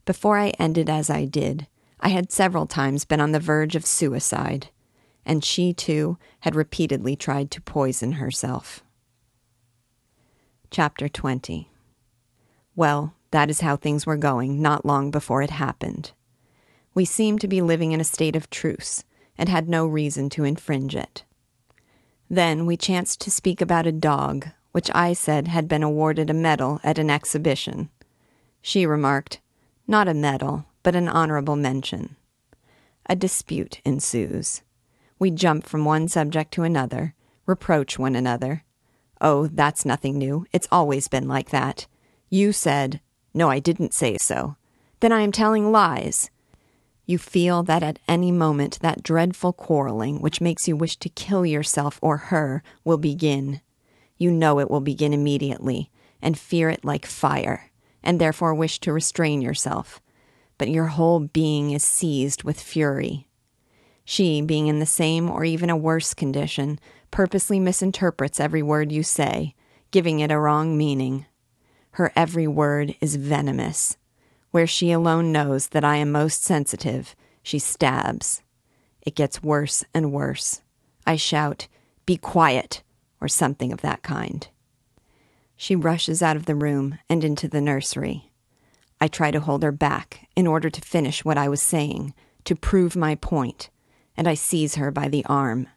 [0.06, 1.68] Before I ended as I did,
[2.00, 4.70] I had several times been on the verge of suicide,
[5.26, 8.84] and she, too, had repeatedly tried to poison herself.
[10.70, 11.70] Chapter 20
[12.76, 16.12] Well, that is how things were going not long before it happened.
[16.94, 19.04] We seemed to be living in a state of truce,
[19.38, 21.24] and had no reason to infringe it.
[22.30, 26.34] Then we chanced to speak about a dog, which I said had been awarded a
[26.34, 27.90] medal at an exhibition.
[28.62, 29.40] She remarked,
[29.88, 32.16] Not a medal, but an honorable mention.
[33.08, 34.62] A dispute ensues.
[35.20, 37.16] We jump from one subject to another,
[37.46, 38.64] reproach one another.
[39.22, 40.46] Oh, that's nothing new.
[40.52, 41.88] It's always been like that.
[42.30, 43.00] You said,
[43.34, 44.58] No, I didn't say so.
[45.00, 46.30] Then I am telling lies.
[47.10, 51.46] You feel that at any moment that dreadful quarreling which makes you wish to kill
[51.46, 53.62] yourself or her will begin.
[54.18, 55.90] You know it will begin immediately,
[56.22, 57.72] and fear it like fire,
[58.04, 60.02] and therefore wish to restrain yourself.
[60.58, 63.30] But your whole being is seized with fury.
[64.04, 66.78] She, being in the same or even a worse condition,
[67.10, 69.56] purposely misinterprets every word you say,
[69.92, 71.26] giving it a wrong meaning.
[71.92, 73.96] Her every word is venomous
[74.52, 78.44] where she alone knows that I am most sensitive, she stabs.
[79.02, 80.62] It gets worse and worse.
[81.06, 81.68] I shout,
[82.06, 82.84] Be quiet,
[83.22, 84.48] or something of that kind.
[85.56, 88.32] She rushes out of the room and into the nursery.
[89.00, 92.14] I try to hold her back in order to finish what I was saying,
[92.46, 93.70] to prove my point,
[94.16, 95.68] and I seize her by the arm.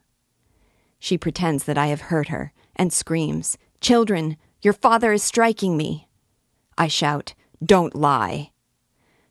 [0.98, 6.08] She pretends that I have hurt her and screams, Children, your father is striking me.
[6.76, 8.50] I shout, Don't lie.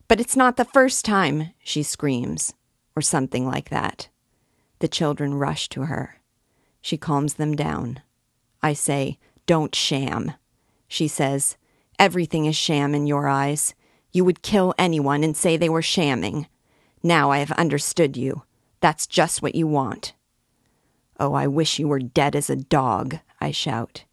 [0.10, 2.54] But it's not the first time, she screams,
[2.96, 4.10] or something like that.
[4.80, 6.20] The children rush to her.
[6.82, 8.02] She calms them down.
[8.64, 10.34] I say, Don't sham.
[10.88, 11.58] She says,
[12.00, 13.76] Everything is sham in your eyes.
[14.12, 16.48] You would kill anyone and say they were shamming.
[17.04, 18.42] Now I have understood you.
[18.80, 20.14] That's just what you want.
[21.20, 24.06] Oh, I wish you were dead as a dog, I shout.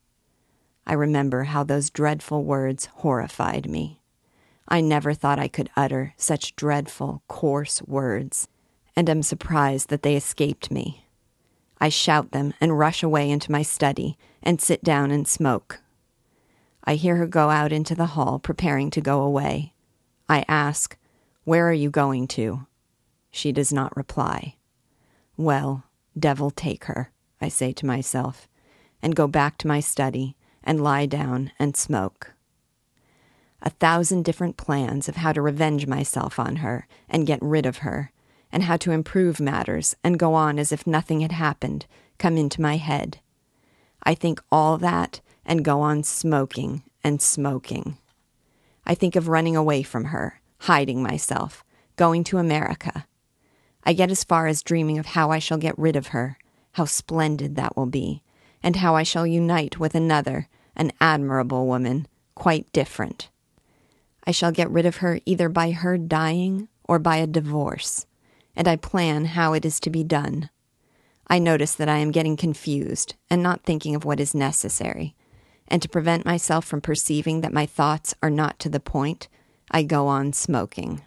[0.87, 4.03] I remember how those dreadful words horrified me.
[4.69, 8.49] I never thought I could utter such dreadful, coarse words,
[8.97, 11.07] and am surprised that they escaped me.
[11.81, 15.81] I shout them and rush away into my study and sit down and smoke.
[16.83, 19.75] I hear her go out into the hall, preparing to go away.
[20.29, 20.97] I ask,
[21.45, 22.67] Where are you going to?
[23.31, 24.57] She does not reply.
[25.37, 25.85] Well,
[26.19, 28.49] devil take her, I say to myself,
[29.03, 32.33] and go back to my study and lie down and smoke
[33.67, 37.79] a thousand different plans of how to revenge myself on her and get rid of
[37.79, 38.13] her,
[38.53, 41.85] and how to improve matters and go on as if nothing had happened,
[42.17, 43.19] come into my head.
[44.05, 47.99] I think all that and go on smoking and smoking.
[48.87, 51.65] I think of running away from her, hiding myself,
[51.97, 53.05] going to America.
[53.83, 56.39] I get as far as dreaming of how I shall get rid of her,
[56.75, 58.23] how splendid that will be,
[58.63, 60.47] and how I shall unite with another,
[60.77, 62.07] an admirable woman,
[62.37, 63.29] quite different.
[64.27, 68.07] I shall get rid of her either by her dying or by a divorce,
[68.57, 70.51] and I plan how it is to be done.
[71.29, 75.15] I notice that I am getting confused and not thinking of what is necessary,
[75.69, 79.29] and to prevent myself from perceiving that my thoughts are not to the point,
[79.71, 81.03] I go on smoking.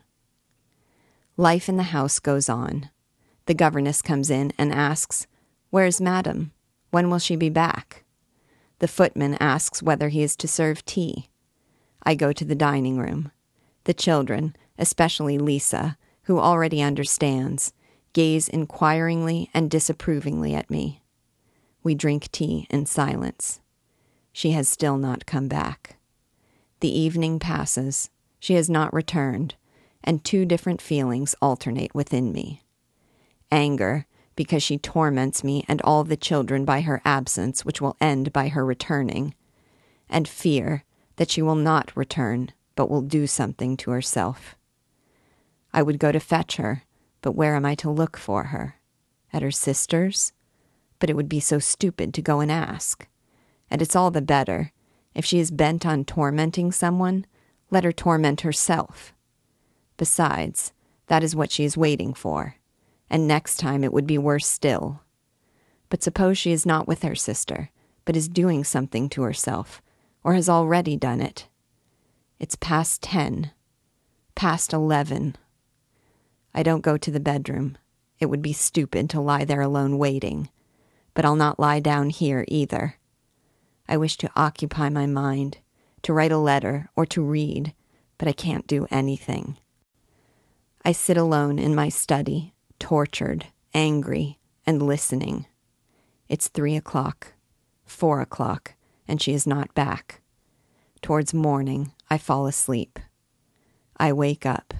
[1.38, 2.90] Life in the house goes on.
[3.46, 5.26] The governess comes in and asks,
[5.70, 6.52] Where's Madam?
[6.92, 8.04] When will she be back?
[8.80, 11.29] The footman asks whether he is to serve tea.
[12.10, 13.32] I go to the dining room.
[13.84, 17.72] The children, especially Lisa, who already understands,
[18.14, 21.04] gaze inquiringly and disapprovingly at me.
[21.84, 23.62] We drink tea in silence.
[24.34, 25.98] She has still not come back.
[26.80, 28.10] The evening passes.
[28.40, 29.54] She has not returned,
[30.04, 32.64] and two different feelings alternate within me
[33.52, 38.34] anger, because she torments me and all the children by her absence, which will end
[38.34, 39.36] by her returning,
[40.10, 40.86] and fear
[41.20, 44.56] that she will not return, but will do something to herself.
[45.74, 46.84] I would go to fetch her,
[47.22, 48.76] but where am I to look for her?
[49.34, 50.32] At her sister's?
[50.98, 53.06] But it would be so stupid to go and ask.
[53.70, 54.72] And it's all the better.
[55.14, 57.26] If she is bent on tormenting someone,
[57.70, 59.14] let her torment herself.
[59.98, 60.72] Besides,
[61.08, 62.56] that is what she is waiting for,
[63.10, 65.02] and next time it would be worse still.
[65.90, 67.72] But suppose she is not with her sister,
[68.06, 69.82] but is doing something to herself,
[70.24, 71.48] or has already done it.
[72.40, 73.52] It's past ten,
[74.36, 75.36] past eleven.
[76.54, 77.78] I don't go to the bedroom.
[78.20, 80.50] It would be stupid to lie there alone waiting,
[81.14, 82.96] but I'll not lie down here either.
[83.88, 85.58] I wish to occupy my mind,
[86.04, 87.74] to write a letter or to read,
[88.18, 89.58] but I can't do anything.
[90.84, 95.46] I sit alone in my study, tortured, angry, and listening.
[96.28, 97.34] It's three o'clock,
[97.86, 98.76] four o'clock
[99.10, 100.22] and she is not back.
[101.02, 103.00] Towards morning, I fall asleep.
[103.98, 104.74] I wake up.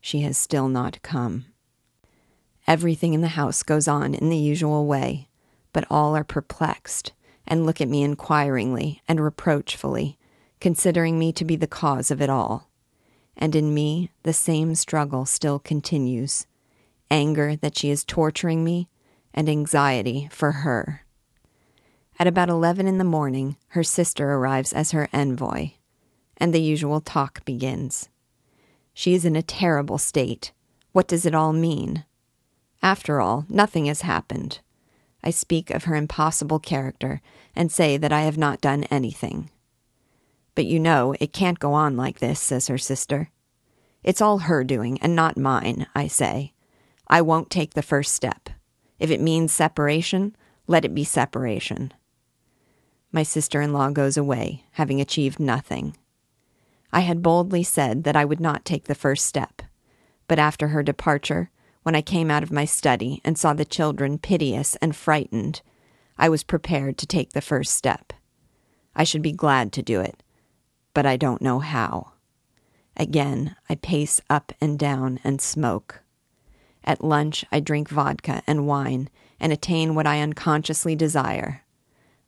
[0.00, 1.46] She has still not come.
[2.66, 5.28] Everything in the house goes on in the usual way,
[5.72, 7.12] but all are perplexed
[7.46, 10.18] and look at me inquiringly and reproachfully,
[10.60, 12.70] considering me to be the cause of it all.
[13.36, 16.46] And in me, the same struggle still continues
[17.10, 18.88] anger that she is torturing me,
[19.32, 21.05] and anxiety for her.
[22.18, 25.72] At about eleven in the morning, her sister arrives as her envoy,
[26.38, 28.08] and the usual talk begins.
[28.94, 30.52] She is in a terrible state.
[30.92, 32.06] What does it all mean?
[32.82, 34.60] After all, nothing has happened.
[35.22, 37.20] I speak of her impossible character
[37.54, 39.50] and say that I have not done anything.
[40.54, 43.28] But you know, it can't go on like this, says her sister.
[44.02, 46.54] It's all her doing and not mine, I say.
[47.08, 48.48] I won't take the first step.
[48.98, 50.34] If it means separation,
[50.66, 51.92] let it be separation
[53.12, 55.96] my sister in law goes away, having achieved nothing.
[56.92, 59.62] I had boldly said that I would not take the first step,
[60.28, 61.50] but after her departure,
[61.82, 65.62] when I came out of my study and saw the children piteous and frightened,
[66.18, 68.12] I was prepared to take the first step.
[68.94, 70.22] I should be glad to do it,
[70.94, 72.12] but I don't know how.
[72.96, 76.00] Again, I pace up and down and smoke.
[76.82, 81.62] At lunch, I drink vodka and wine and attain what I unconsciously desire.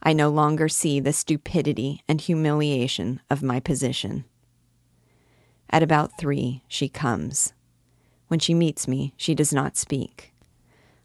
[0.02, 4.24] I no longer see the stupidity and humiliation of my position.
[5.70, 7.52] At about three, she comes.
[8.28, 10.32] When she meets me, she does not speak.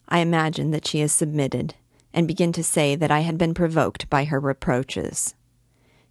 [0.08, 1.76] I imagine that she has submitted
[2.14, 5.36] and begin to say that I had been provoked by her reproaches.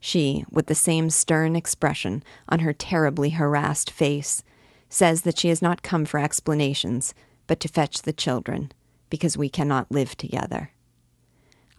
[0.01, 4.43] She, with the same stern expression on her terribly harassed face,
[4.89, 7.15] says that she has not come for explanations,
[7.47, 8.73] but to fetch the children,
[9.11, 10.73] because we cannot live together.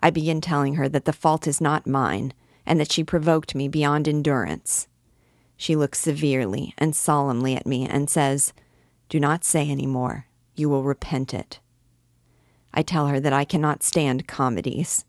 [0.03, 2.33] I begin telling her that the fault is not mine,
[2.65, 4.89] and that she provoked me beyond endurance.
[5.55, 8.51] She looks severely and solemnly at me and says,
[9.07, 10.27] Do not say any more.
[10.55, 11.61] You will repent it.
[12.73, 15.05] I tell her that I cannot stand comedies.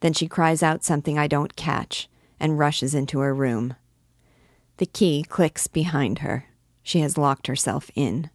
[0.00, 2.08] Then she cries out something I don't catch
[2.40, 3.76] and rushes into her room.
[4.78, 6.46] The key clicks behind her.
[6.82, 8.28] She has locked herself in.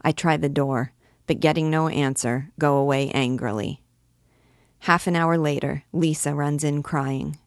[0.00, 0.92] I try the door,
[1.26, 3.80] but getting no answer, go away angrily.
[4.84, 7.38] Half an hour later, Lisa runs in crying.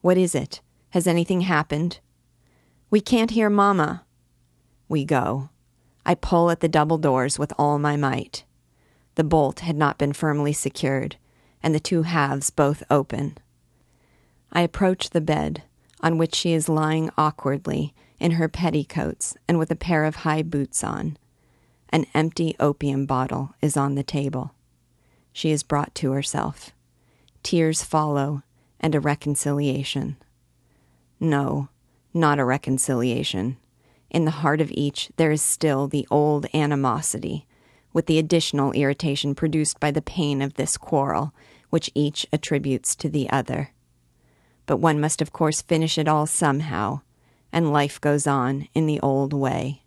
[0.00, 0.62] What is it?
[0.92, 2.00] Has anything happened?
[2.88, 4.06] We can't hear Mamma.
[4.88, 5.50] We go.
[6.06, 8.44] I pull at the double doors with all my might.
[9.16, 11.16] The bolt had not been firmly secured,
[11.62, 13.36] and the two halves both open.
[14.50, 15.64] I approach the bed,
[16.00, 20.42] on which she is lying awkwardly in her petticoats and with a pair of high
[20.42, 21.18] boots on.
[21.90, 24.54] An empty opium bottle is on the table.
[25.32, 26.72] She is brought to herself.
[27.42, 28.42] Tears follow,
[28.78, 30.16] and a reconciliation.
[31.18, 31.68] No,
[32.12, 33.56] not a reconciliation.
[34.10, 37.46] In the heart of each, there is still the old animosity,
[37.92, 41.32] with the additional irritation produced by the pain of this quarrel,
[41.70, 43.70] which each attributes to the other.
[44.66, 47.00] But one must, of course, finish it all somehow,
[47.52, 49.82] and life goes on in the old way.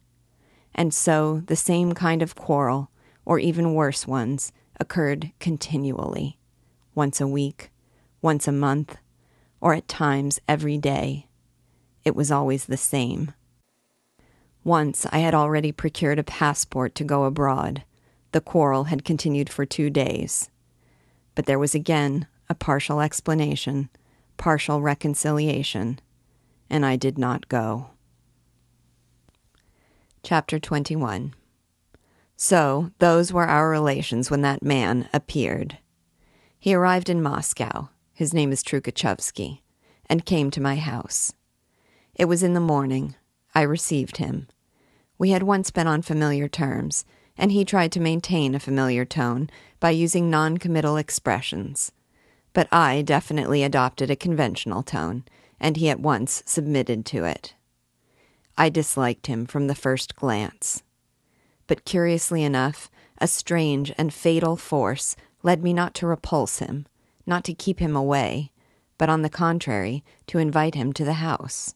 [0.74, 2.90] And so the same kind of quarrel,
[3.26, 6.38] or even worse ones, occurred continually
[6.94, 7.72] once a week,
[8.22, 8.98] once a month,
[9.62, 11.28] or at times every day.
[12.04, 13.34] It was always the same.
[14.64, 17.84] Once I had already procured a passport to go abroad,
[18.32, 20.50] the quarrel had continued for two days.
[21.36, 23.90] But there was again a partial explanation,
[24.38, 26.00] partial reconciliation,
[26.70, 27.92] and I did not go.
[30.24, 31.34] Chapter 21
[32.38, 35.78] So, those were our relations when that man appeared.
[36.60, 39.62] He arrived in Moscow, his name is Trukachevsky,
[40.08, 41.34] and came to my house.
[42.14, 43.16] It was in the morning.
[43.54, 44.48] I received him.
[45.18, 47.06] We had once been on familiar terms,
[47.38, 51.92] and he tried to maintain a familiar tone by using non-committal expressions.
[52.54, 55.24] But I definitely adopted a conventional tone,
[55.60, 57.54] and he at once submitted to it.
[58.58, 60.84] I disliked him from the first glance.
[61.68, 62.90] But curiously enough,
[63.20, 66.86] a strange and fatal force led me not to repulse him,
[67.26, 68.52] not to keep him away,
[68.98, 71.76] but on the contrary, to invite him to the house.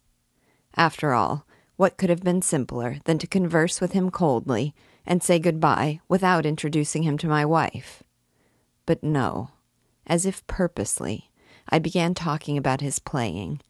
[0.76, 4.76] After all, what could have been simpler than to converse with him coldly
[5.06, 8.04] and say goodbye without introducing him to my wife.
[8.86, 9.52] But no,
[10.06, 11.32] as if purposely,
[11.70, 13.62] I began talking about his playing,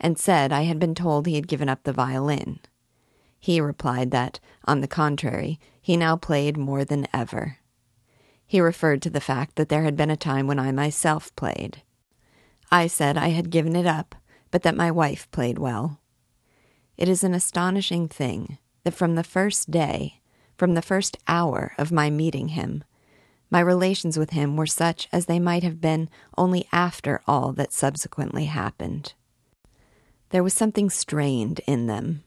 [0.00, 2.60] and said I had been told he had given up the violin.
[3.46, 7.58] He replied that, on the contrary, he now played more than ever.
[8.44, 11.80] He referred to the fact that there had been a time when I myself played.
[12.72, 14.16] I said I had given it up,
[14.50, 16.00] but that my wife played well.
[16.96, 20.20] It is an astonishing thing that from the first day
[20.58, 22.82] from the first hour of my meeting him.
[23.48, 27.72] My relations with him were such as they might have been only after all that
[27.72, 29.14] subsequently happened.
[30.30, 32.24] There was something strained in them.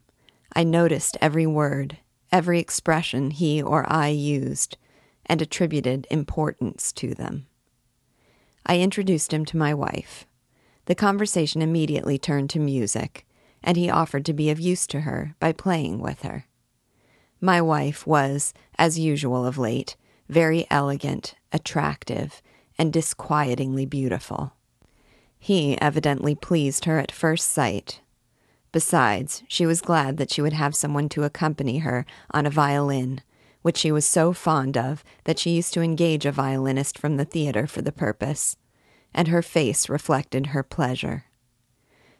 [0.53, 1.97] I noticed every word,
[2.31, 4.77] every expression he or I used,
[5.25, 7.47] and attributed importance to them.
[8.65, 10.25] I introduced him to my wife.
[10.85, 13.25] The conversation immediately turned to music,
[13.63, 16.45] and he offered to be of use to her by playing with her.
[17.41, 19.95] My wife was, as usual of late,
[20.27, 22.41] very elegant, attractive,
[22.77, 24.53] and disquietingly beautiful.
[25.37, 28.01] He evidently pleased her at first sight.
[28.71, 33.21] Besides, she was glad that she would have someone to accompany her on a violin,
[33.61, 37.25] which she was so fond of that she used to engage a violinist from the
[37.25, 38.57] theater for the purpose,
[39.13, 41.25] and her face reflected her pleasure.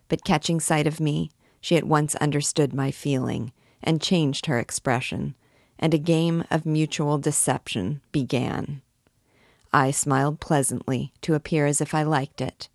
[0.08, 1.30] But catching sight of me,
[1.62, 3.52] she at once understood my feeling
[3.84, 5.36] and changed her expression,
[5.78, 8.82] and a game of mutual deception began.
[9.72, 12.70] I smiled pleasantly to appear as if I liked it.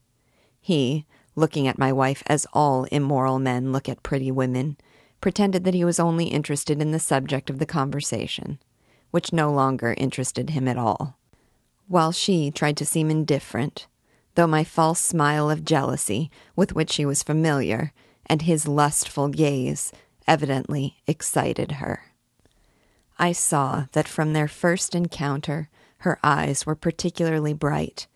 [0.60, 1.06] He,
[1.36, 4.76] looking at my wife as all immoral men look at pretty women,
[5.20, 8.58] pretended that he was only interested in the subject of the conversation,
[9.10, 11.18] which no longer interested him at all,
[11.88, 13.86] while she tried to seem indifferent,
[14.34, 17.92] though my false smile of jealousy, with which she was familiar,
[18.26, 19.92] and his lustful gaze
[20.26, 22.02] evidently excited her.
[23.18, 25.68] I saw that from their first encounter
[25.98, 28.06] her eyes were particularly bright,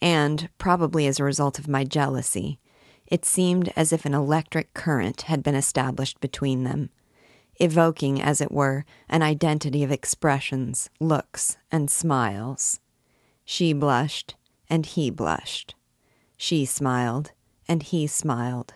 [0.00, 2.58] and, probably as a result of my jealousy,
[3.06, 6.90] it seemed as if an electric current had been established between them,
[7.60, 12.80] evoking, as it were, an identity of expressions, looks, and smiles.
[13.44, 14.34] She blushed,
[14.68, 15.74] and he blushed.
[16.36, 17.32] She smiled,
[17.68, 18.74] and he smiled.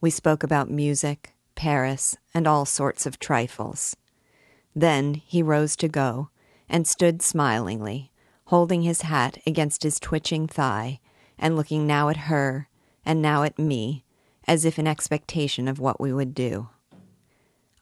[0.00, 3.96] We spoke about music, Paris, and all sorts of trifles.
[4.74, 6.28] Then he rose to go,
[6.68, 8.12] and stood smilingly,
[8.46, 11.00] holding his hat against his twitching thigh,
[11.38, 12.68] and looking now at her
[13.06, 14.04] and now at me,
[14.46, 16.68] as if in expectation of what we would do.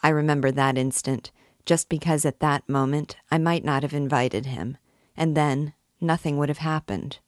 [0.03, 1.33] I remember that instant,
[1.65, 4.77] just because at that moment I might not have invited him,
[5.17, 7.19] and then nothing would have happened.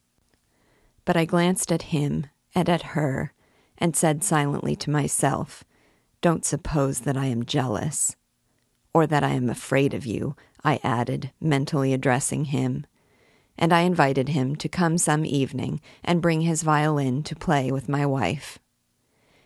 [1.06, 3.32] But I glanced at him and at her,
[3.78, 5.64] and said silently to myself,
[6.20, 8.14] Don't suppose that I am jealous.
[8.92, 12.86] Or that I am afraid of you, I added, mentally addressing him
[13.58, 17.88] and I invited him to come some evening and bring his violin to play with
[17.88, 18.58] my wife.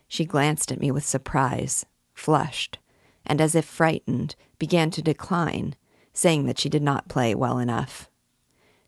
[0.08, 2.78] She glanced at me with surprise, flushed,
[3.24, 5.76] and as if frightened, began to decline,
[6.12, 8.10] saying that she did not play well enough.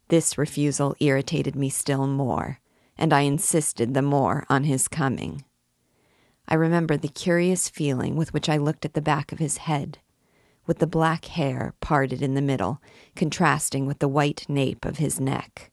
[0.09, 2.59] This refusal irritated me still more,
[2.99, 5.45] and I insisted the more on his coming.
[6.49, 9.99] I remember the curious feeling with which I looked at the back of his head
[10.67, 12.81] with the black hair parted in the middle,
[13.17, 15.71] contrasting with the white nape of his neck.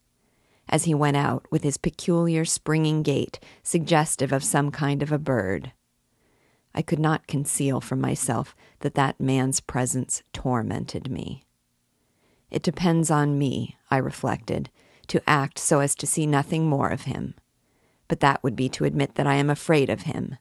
[0.68, 5.18] As he went out with his peculiar springing gait, suggestive of some kind of a
[5.18, 5.72] bird.
[6.74, 11.44] I could not conceal from myself that that man's presence tormented me.
[12.50, 14.70] It depends on me, I reflected,
[15.08, 17.34] to act so as to see nothing more of him.
[18.06, 20.36] But that would be to admit that I am afraid of him.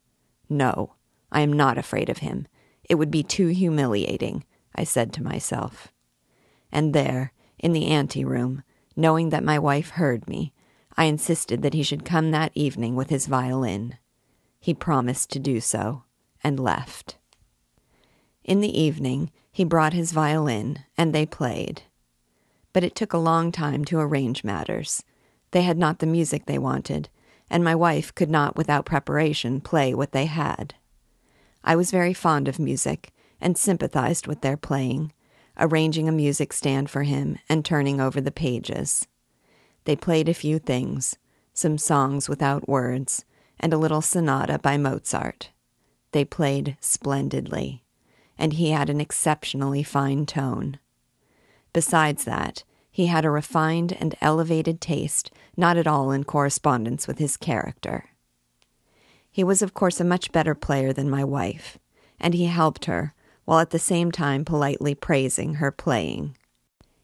[0.47, 0.93] No,
[1.31, 2.47] I am not afraid of him
[2.89, 4.43] it would be too humiliating,
[4.75, 5.93] I said to myself.
[6.71, 8.63] And there, in the anteroom,
[8.95, 10.53] knowing that my wife heard me,
[10.97, 13.97] I insisted that he should come that evening with his violin.
[14.59, 16.03] He promised to do so,
[16.43, 17.17] and left.
[18.43, 21.83] In the evening, he brought his violin, and they played.
[22.73, 25.03] But it took a long time to arrange matters.
[25.51, 27.09] They had not the music they wanted,
[27.49, 30.75] and my wife could not, without preparation, play what they had.
[31.64, 35.14] I was very fond of music and sympathized with their playing,
[35.57, 39.07] arranging a music stand for him and turning over the pages.
[39.86, 41.18] They played a few things,
[41.53, 43.26] some songs without words,
[43.60, 45.51] and a little sonata by Mozart.
[46.12, 47.84] They played splendidly,
[48.38, 50.80] and he had an exceptionally fine tone.
[51.74, 57.20] Besides that, he had a refined and elevated taste not at all in correspondence with
[57.20, 58.09] his character.
[59.39, 61.77] He was, of course, a much better player than my wife,
[62.19, 63.13] and he helped her,
[63.45, 66.35] while at the same time politely praising her playing.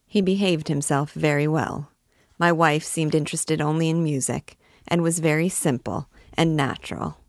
[0.06, 1.92] He behaved himself very well.
[2.38, 7.22] My wife seemed interested only in music, and was very simple and natural.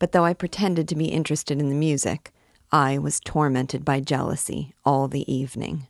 [0.00, 2.32] But though I pretended to be interested in the music,
[2.72, 5.86] I was tormented by jealousy all the evening.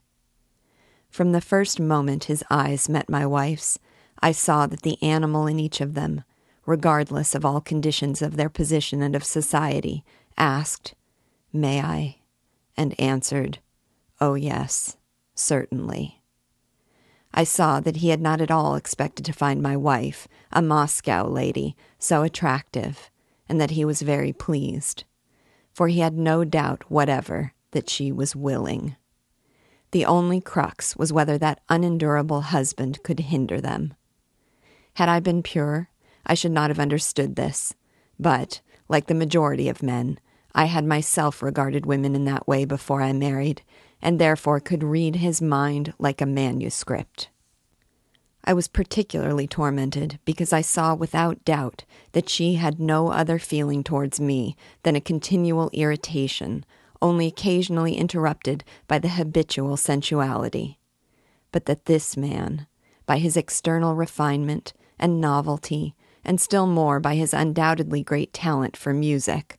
[1.09, 3.79] From the first moment his eyes met my wife's,
[4.21, 6.25] I saw that the animal in each of them
[6.67, 10.05] regardless of all conditions of their position and of society,
[10.37, 10.95] asked,
[11.53, 12.17] May I?
[12.77, 13.59] and answered,
[14.21, 14.97] Oh, yes,
[15.35, 16.21] certainly.
[17.33, 21.29] I saw that he had not at all expected to find my wife, a Moscow
[21.29, 23.11] lady, so attractive,
[23.49, 25.05] and that he was very pleased,
[25.73, 28.97] for he had no doubt whatever that she was willing.
[29.91, 33.95] The only crux was whether that unendurable husband could hinder them.
[34.95, 35.89] Had I been pure,
[36.27, 37.75] I should not have understood this.
[38.19, 40.19] But, like the majority of men,
[40.55, 43.63] I had myself regarded women in that way before I married,
[44.01, 47.29] and therefore could read his mind like a manuscript.
[48.45, 53.83] I was particularly tormented because I saw without doubt that she had no other feeling
[53.83, 56.65] towards me than a continual irritation,
[57.01, 60.79] only occasionally interrupted by the habitual sensuality.
[61.53, 62.67] But that this man,
[63.07, 65.95] by his external refinement and novelty,
[66.25, 69.59] and still more by his undoubtedly great talent for music,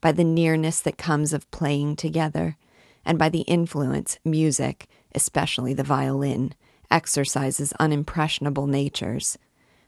[0.00, 2.56] by the nearness that comes of playing together,
[3.04, 6.54] and by the influence music, especially the violin,
[6.90, 9.38] exercises on impressionable natures,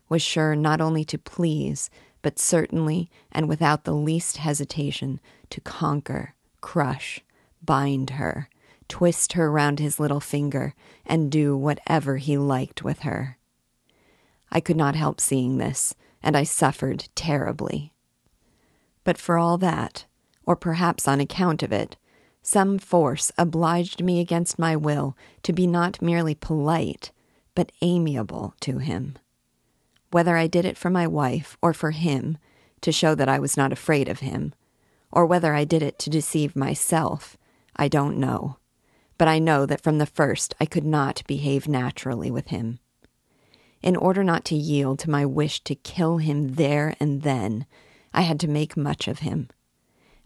[0.09, 1.91] was sure not only to please,
[2.23, 5.21] but certainly and without the least hesitation
[5.51, 7.21] to conquer, crush,
[7.63, 8.49] bind her,
[8.89, 13.37] twist her round his little finger, and do whatever he liked with her.
[14.51, 15.95] I could not help seeing this,
[16.25, 17.93] and I suffered terribly.
[19.05, 20.07] But for all that,
[20.45, 21.97] or perhaps on account of it,
[22.43, 27.13] some force obliged me against my will to be not merely polite,
[27.55, 29.17] but amiable to him.
[30.11, 32.39] Whether I did it for my wife or for him,
[32.81, 34.55] to show that I was not afraid of him,
[35.13, 37.37] or whether I did it to deceive myself,
[37.77, 38.57] I don't know.
[39.17, 42.79] But I know that from the first I could not behave naturally with him.
[43.85, 47.67] In order not to yield to my wish to kill him there and then,
[48.15, 49.51] I had to make much of him.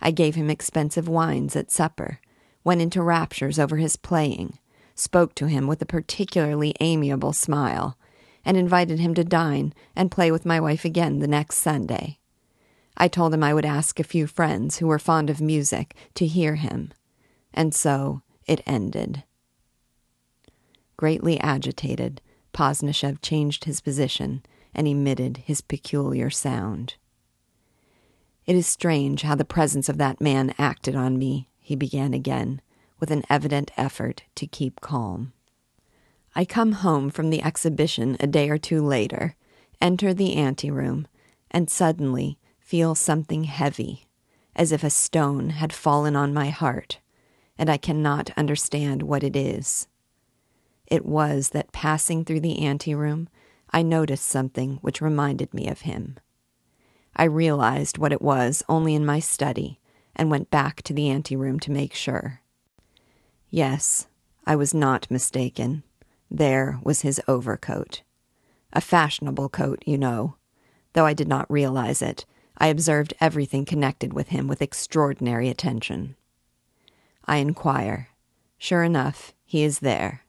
[0.00, 2.20] I gave him expensive wines at supper,
[2.62, 4.60] went into raptures over his playing,
[4.94, 7.98] spoke to him with a particularly amiable smile,
[8.44, 12.20] and invited him to dine and play with my wife again the next Sunday.
[12.96, 16.26] I told him I would ask a few friends who were fond of music to
[16.28, 16.92] hear him,
[17.52, 19.24] and so it ended.
[20.96, 22.20] Greatly agitated,
[22.58, 24.42] Pozdnyshev changed his position
[24.74, 26.96] and emitted his peculiar sound.
[28.46, 32.60] It is strange how the presence of that man acted on me, he began again,
[32.98, 35.32] with an evident effort to keep calm.
[36.34, 39.36] I come home from the exhibition a day or two later,
[39.80, 41.06] enter the anteroom,
[41.52, 44.08] and suddenly feel something heavy,
[44.56, 46.98] as if a stone had fallen on my heart,
[47.56, 49.86] and I cannot understand what it is.
[50.90, 53.28] It was that passing through the anteroom,
[53.70, 56.16] I noticed something which reminded me of him.
[57.14, 59.80] I realized what it was only in my study
[60.16, 62.40] and went back to the anteroom to make sure.
[63.50, 64.06] Yes,
[64.46, 65.82] I was not mistaken.
[66.30, 68.02] There was his overcoat.
[68.72, 70.36] A fashionable coat, you know.
[70.94, 72.24] Though I did not realize it,
[72.56, 76.16] I observed everything connected with him with extraordinary attention.
[77.26, 78.08] I inquire.
[78.56, 80.22] Sure enough, he is there.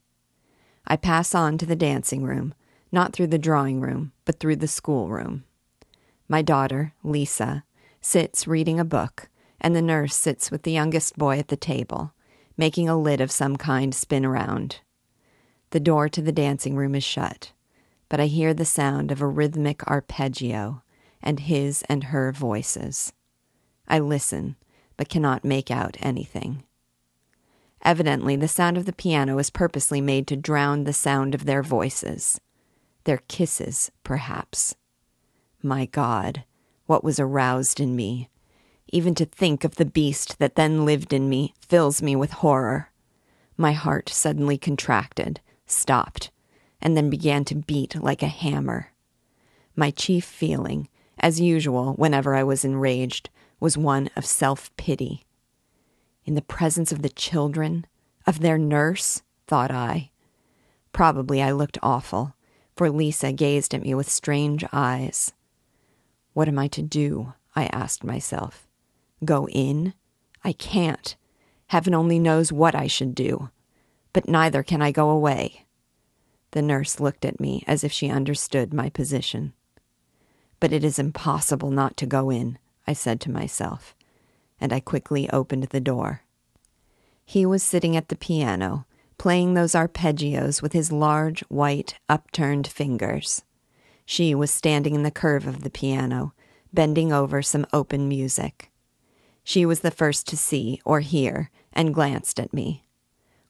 [0.87, 2.53] I pass on to the dancing room,
[2.91, 5.43] not through the drawing room, but through the schoolroom.
[6.27, 7.63] My daughter, Lisa,
[8.01, 9.29] sits reading a book,
[9.61, 12.13] and the nurse sits with the youngest boy at the table,
[12.57, 14.79] making a lid of some kind spin around.
[15.71, 17.51] The door to the dancing room is shut,
[18.09, 20.81] but I hear the sound of a rhythmic arpeggio
[21.21, 23.13] and his and her voices.
[23.87, 24.55] I listen,
[24.97, 26.63] but cannot make out anything.
[27.83, 31.63] Evidently, the sound of the piano was purposely made to drown the sound of their
[31.63, 32.39] voices.
[33.05, 34.75] Their kisses, perhaps.
[35.63, 36.43] My God,
[36.85, 38.29] what was aroused in me.
[38.91, 42.91] Even to think of the beast that then lived in me fills me with horror.
[43.55, 46.31] My heart suddenly contracted, stopped,
[46.81, 48.91] and then began to beat like a hammer.
[49.75, 55.23] My chief feeling, as usual whenever I was enraged, was one of self pity.
[56.29, 57.87] In the presence of the children,
[58.27, 60.11] of their nurse, thought I.
[60.93, 62.35] Probably I looked awful,
[62.77, 65.33] for Lisa gazed at me with strange eyes.
[66.33, 67.33] What am I to do?
[67.55, 68.67] I asked myself.
[69.25, 69.95] Go in?
[70.43, 71.15] I can't.
[71.65, 73.49] Heaven only knows what I should do.
[74.13, 75.65] But neither can I go away.
[76.51, 79.53] The nurse looked at me as if she understood my position.
[80.59, 83.95] But it is impossible not to go in, I said to myself,
[84.59, 86.23] and I quickly opened the door.
[87.25, 88.85] He was sitting at the piano,
[89.17, 93.43] playing those arpeggios with his large, white, upturned fingers.
[94.05, 96.33] She was standing in the curve of the piano,
[96.73, 98.71] bending over some open music.
[99.43, 102.83] She was the first to see or hear and glanced at me.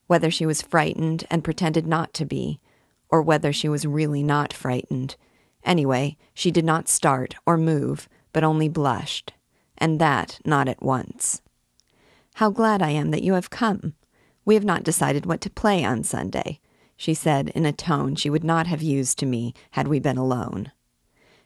[0.08, 2.60] Whether she was frightened and pretended not to be,
[3.10, 5.16] or whether she was really not frightened,
[5.64, 9.34] anyway, she did not start or move, but only blushed,
[9.80, 11.42] and that not at once.
[12.36, 13.94] How glad I am that you have come.
[14.46, 16.60] We have not decided what to play on Sunday
[17.00, 20.18] she said in a tone she would not have used to me had we been
[20.18, 20.70] alone.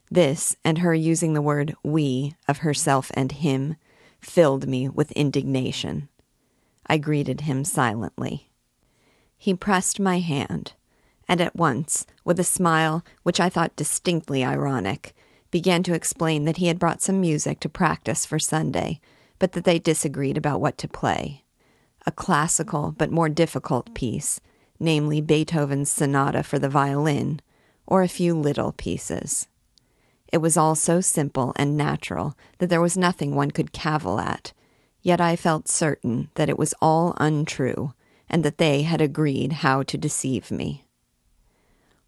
[0.09, 3.75] This, and her using the word we of herself and him,
[4.19, 6.09] filled me with indignation.
[6.87, 8.49] I greeted him silently.
[9.37, 10.73] He pressed my hand,
[11.29, 15.15] and at once, with a smile which I thought distinctly ironic,
[15.53, 18.99] began to explain that he had brought some music to practice for Sunday,
[19.39, 21.45] but that they disagreed about what to play.
[22.05, 24.41] A classical but more difficult piece
[24.83, 27.39] namely Beethoven's sonata for the violin,
[27.87, 29.47] or a few little pieces.
[30.31, 34.51] It was all so simple and natural that there was nothing one could cavil at,
[35.01, 37.93] yet I felt certain that it was all untrue,
[38.29, 40.83] and that they had agreed how to deceive me.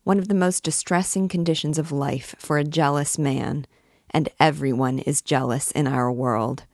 [0.06, 3.66] One of the most distressing conditions of life for a jealous man,
[4.12, 6.66] and everyone is jealous in our world,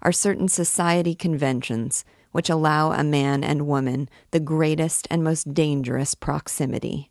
[0.00, 6.14] are certain society conventions which allow a man and woman the greatest and most dangerous
[6.14, 7.10] proximity.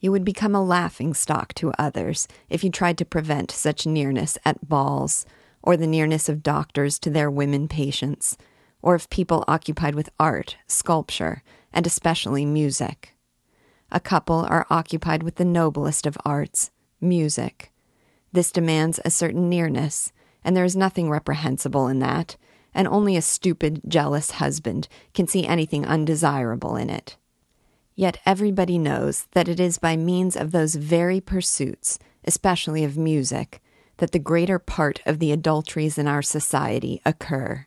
[0.00, 4.36] You would become a laughing stock to others if you tried to prevent such nearness
[4.44, 5.24] at balls,
[5.62, 8.36] or the nearness of doctors to their women patients,
[8.82, 11.42] or of people occupied with art, sculpture,
[11.72, 13.14] and especially music.
[13.90, 16.70] A couple are occupied with the noblest of arts,
[17.00, 17.72] music.
[18.32, 20.12] This demands a certain nearness,
[20.44, 22.36] and there is nothing reprehensible in that,
[22.74, 27.16] and only a stupid, jealous husband can see anything undesirable in it.
[27.94, 33.60] Yet everybody knows that it is by means of those very pursuits, especially of music,
[33.96, 37.66] that the greater part of the adulteries in our society occur.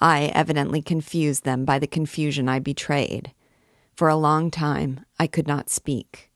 [0.00, 3.32] I evidently confused them by the confusion I betrayed.
[3.98, 6.30] For a long time, I could not speak.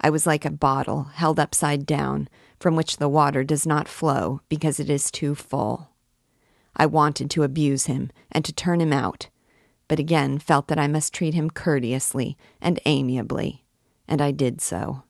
[0.00, 4.40] I was like a bottle held upside down from which the water does not flow
[4.48, 5.90] because it is too full.
[6.74, 9.28] I wanted to abuse him and to turn him out,
[9.86, 13.66] but again felt that I must treat him courteously and amiably,
[14.08, 15.02] and I did so.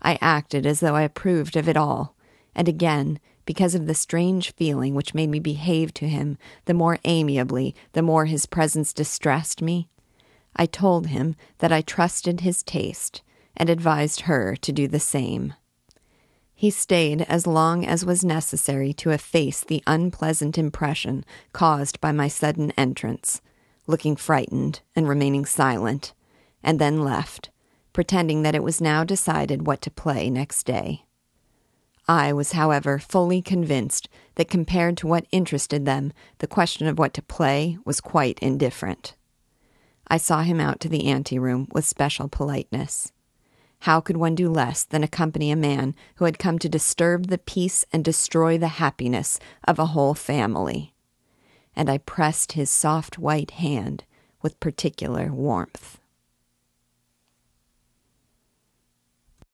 [0.00, 2.14] I acted as though I approved of it all,
[2.54, 7.00] and again, because of the strange feeling which made me behave to him the more
[7.04, 9.88] amiably the more his presence distressed me,
[10.56, 13.22] I told him that I trusted his taste
[13.56, 15.54] and advised her to do the same.
[16.54, 22.28] He stayed as long as was necessary to efface the unpleasant impression caused by my
[22.28, 23.42] sudden entrance,
[23.86, 26.14] looking frightened and remaining silent,
[26.62, 27.50] and then left,
[27.92, 31.04] pretending that it was now decided what to play next day.
[32.08, 37.12] I was, however, fully convinced that compared to what interested them, the question of what
[37.14, 39.14] to play was quite indifferent.
[40.08, 43.12] I saw him out to the anteroom with special politeness.
[43.80, 47.38] How could one do less than accompany a man who had come to disturb the
[47.38, 50.94] peace and destroy the happiness of a whole family?
[51.74, 54.04] And I pressed his soft white hand
[54.42, 55.98] with particular warmth.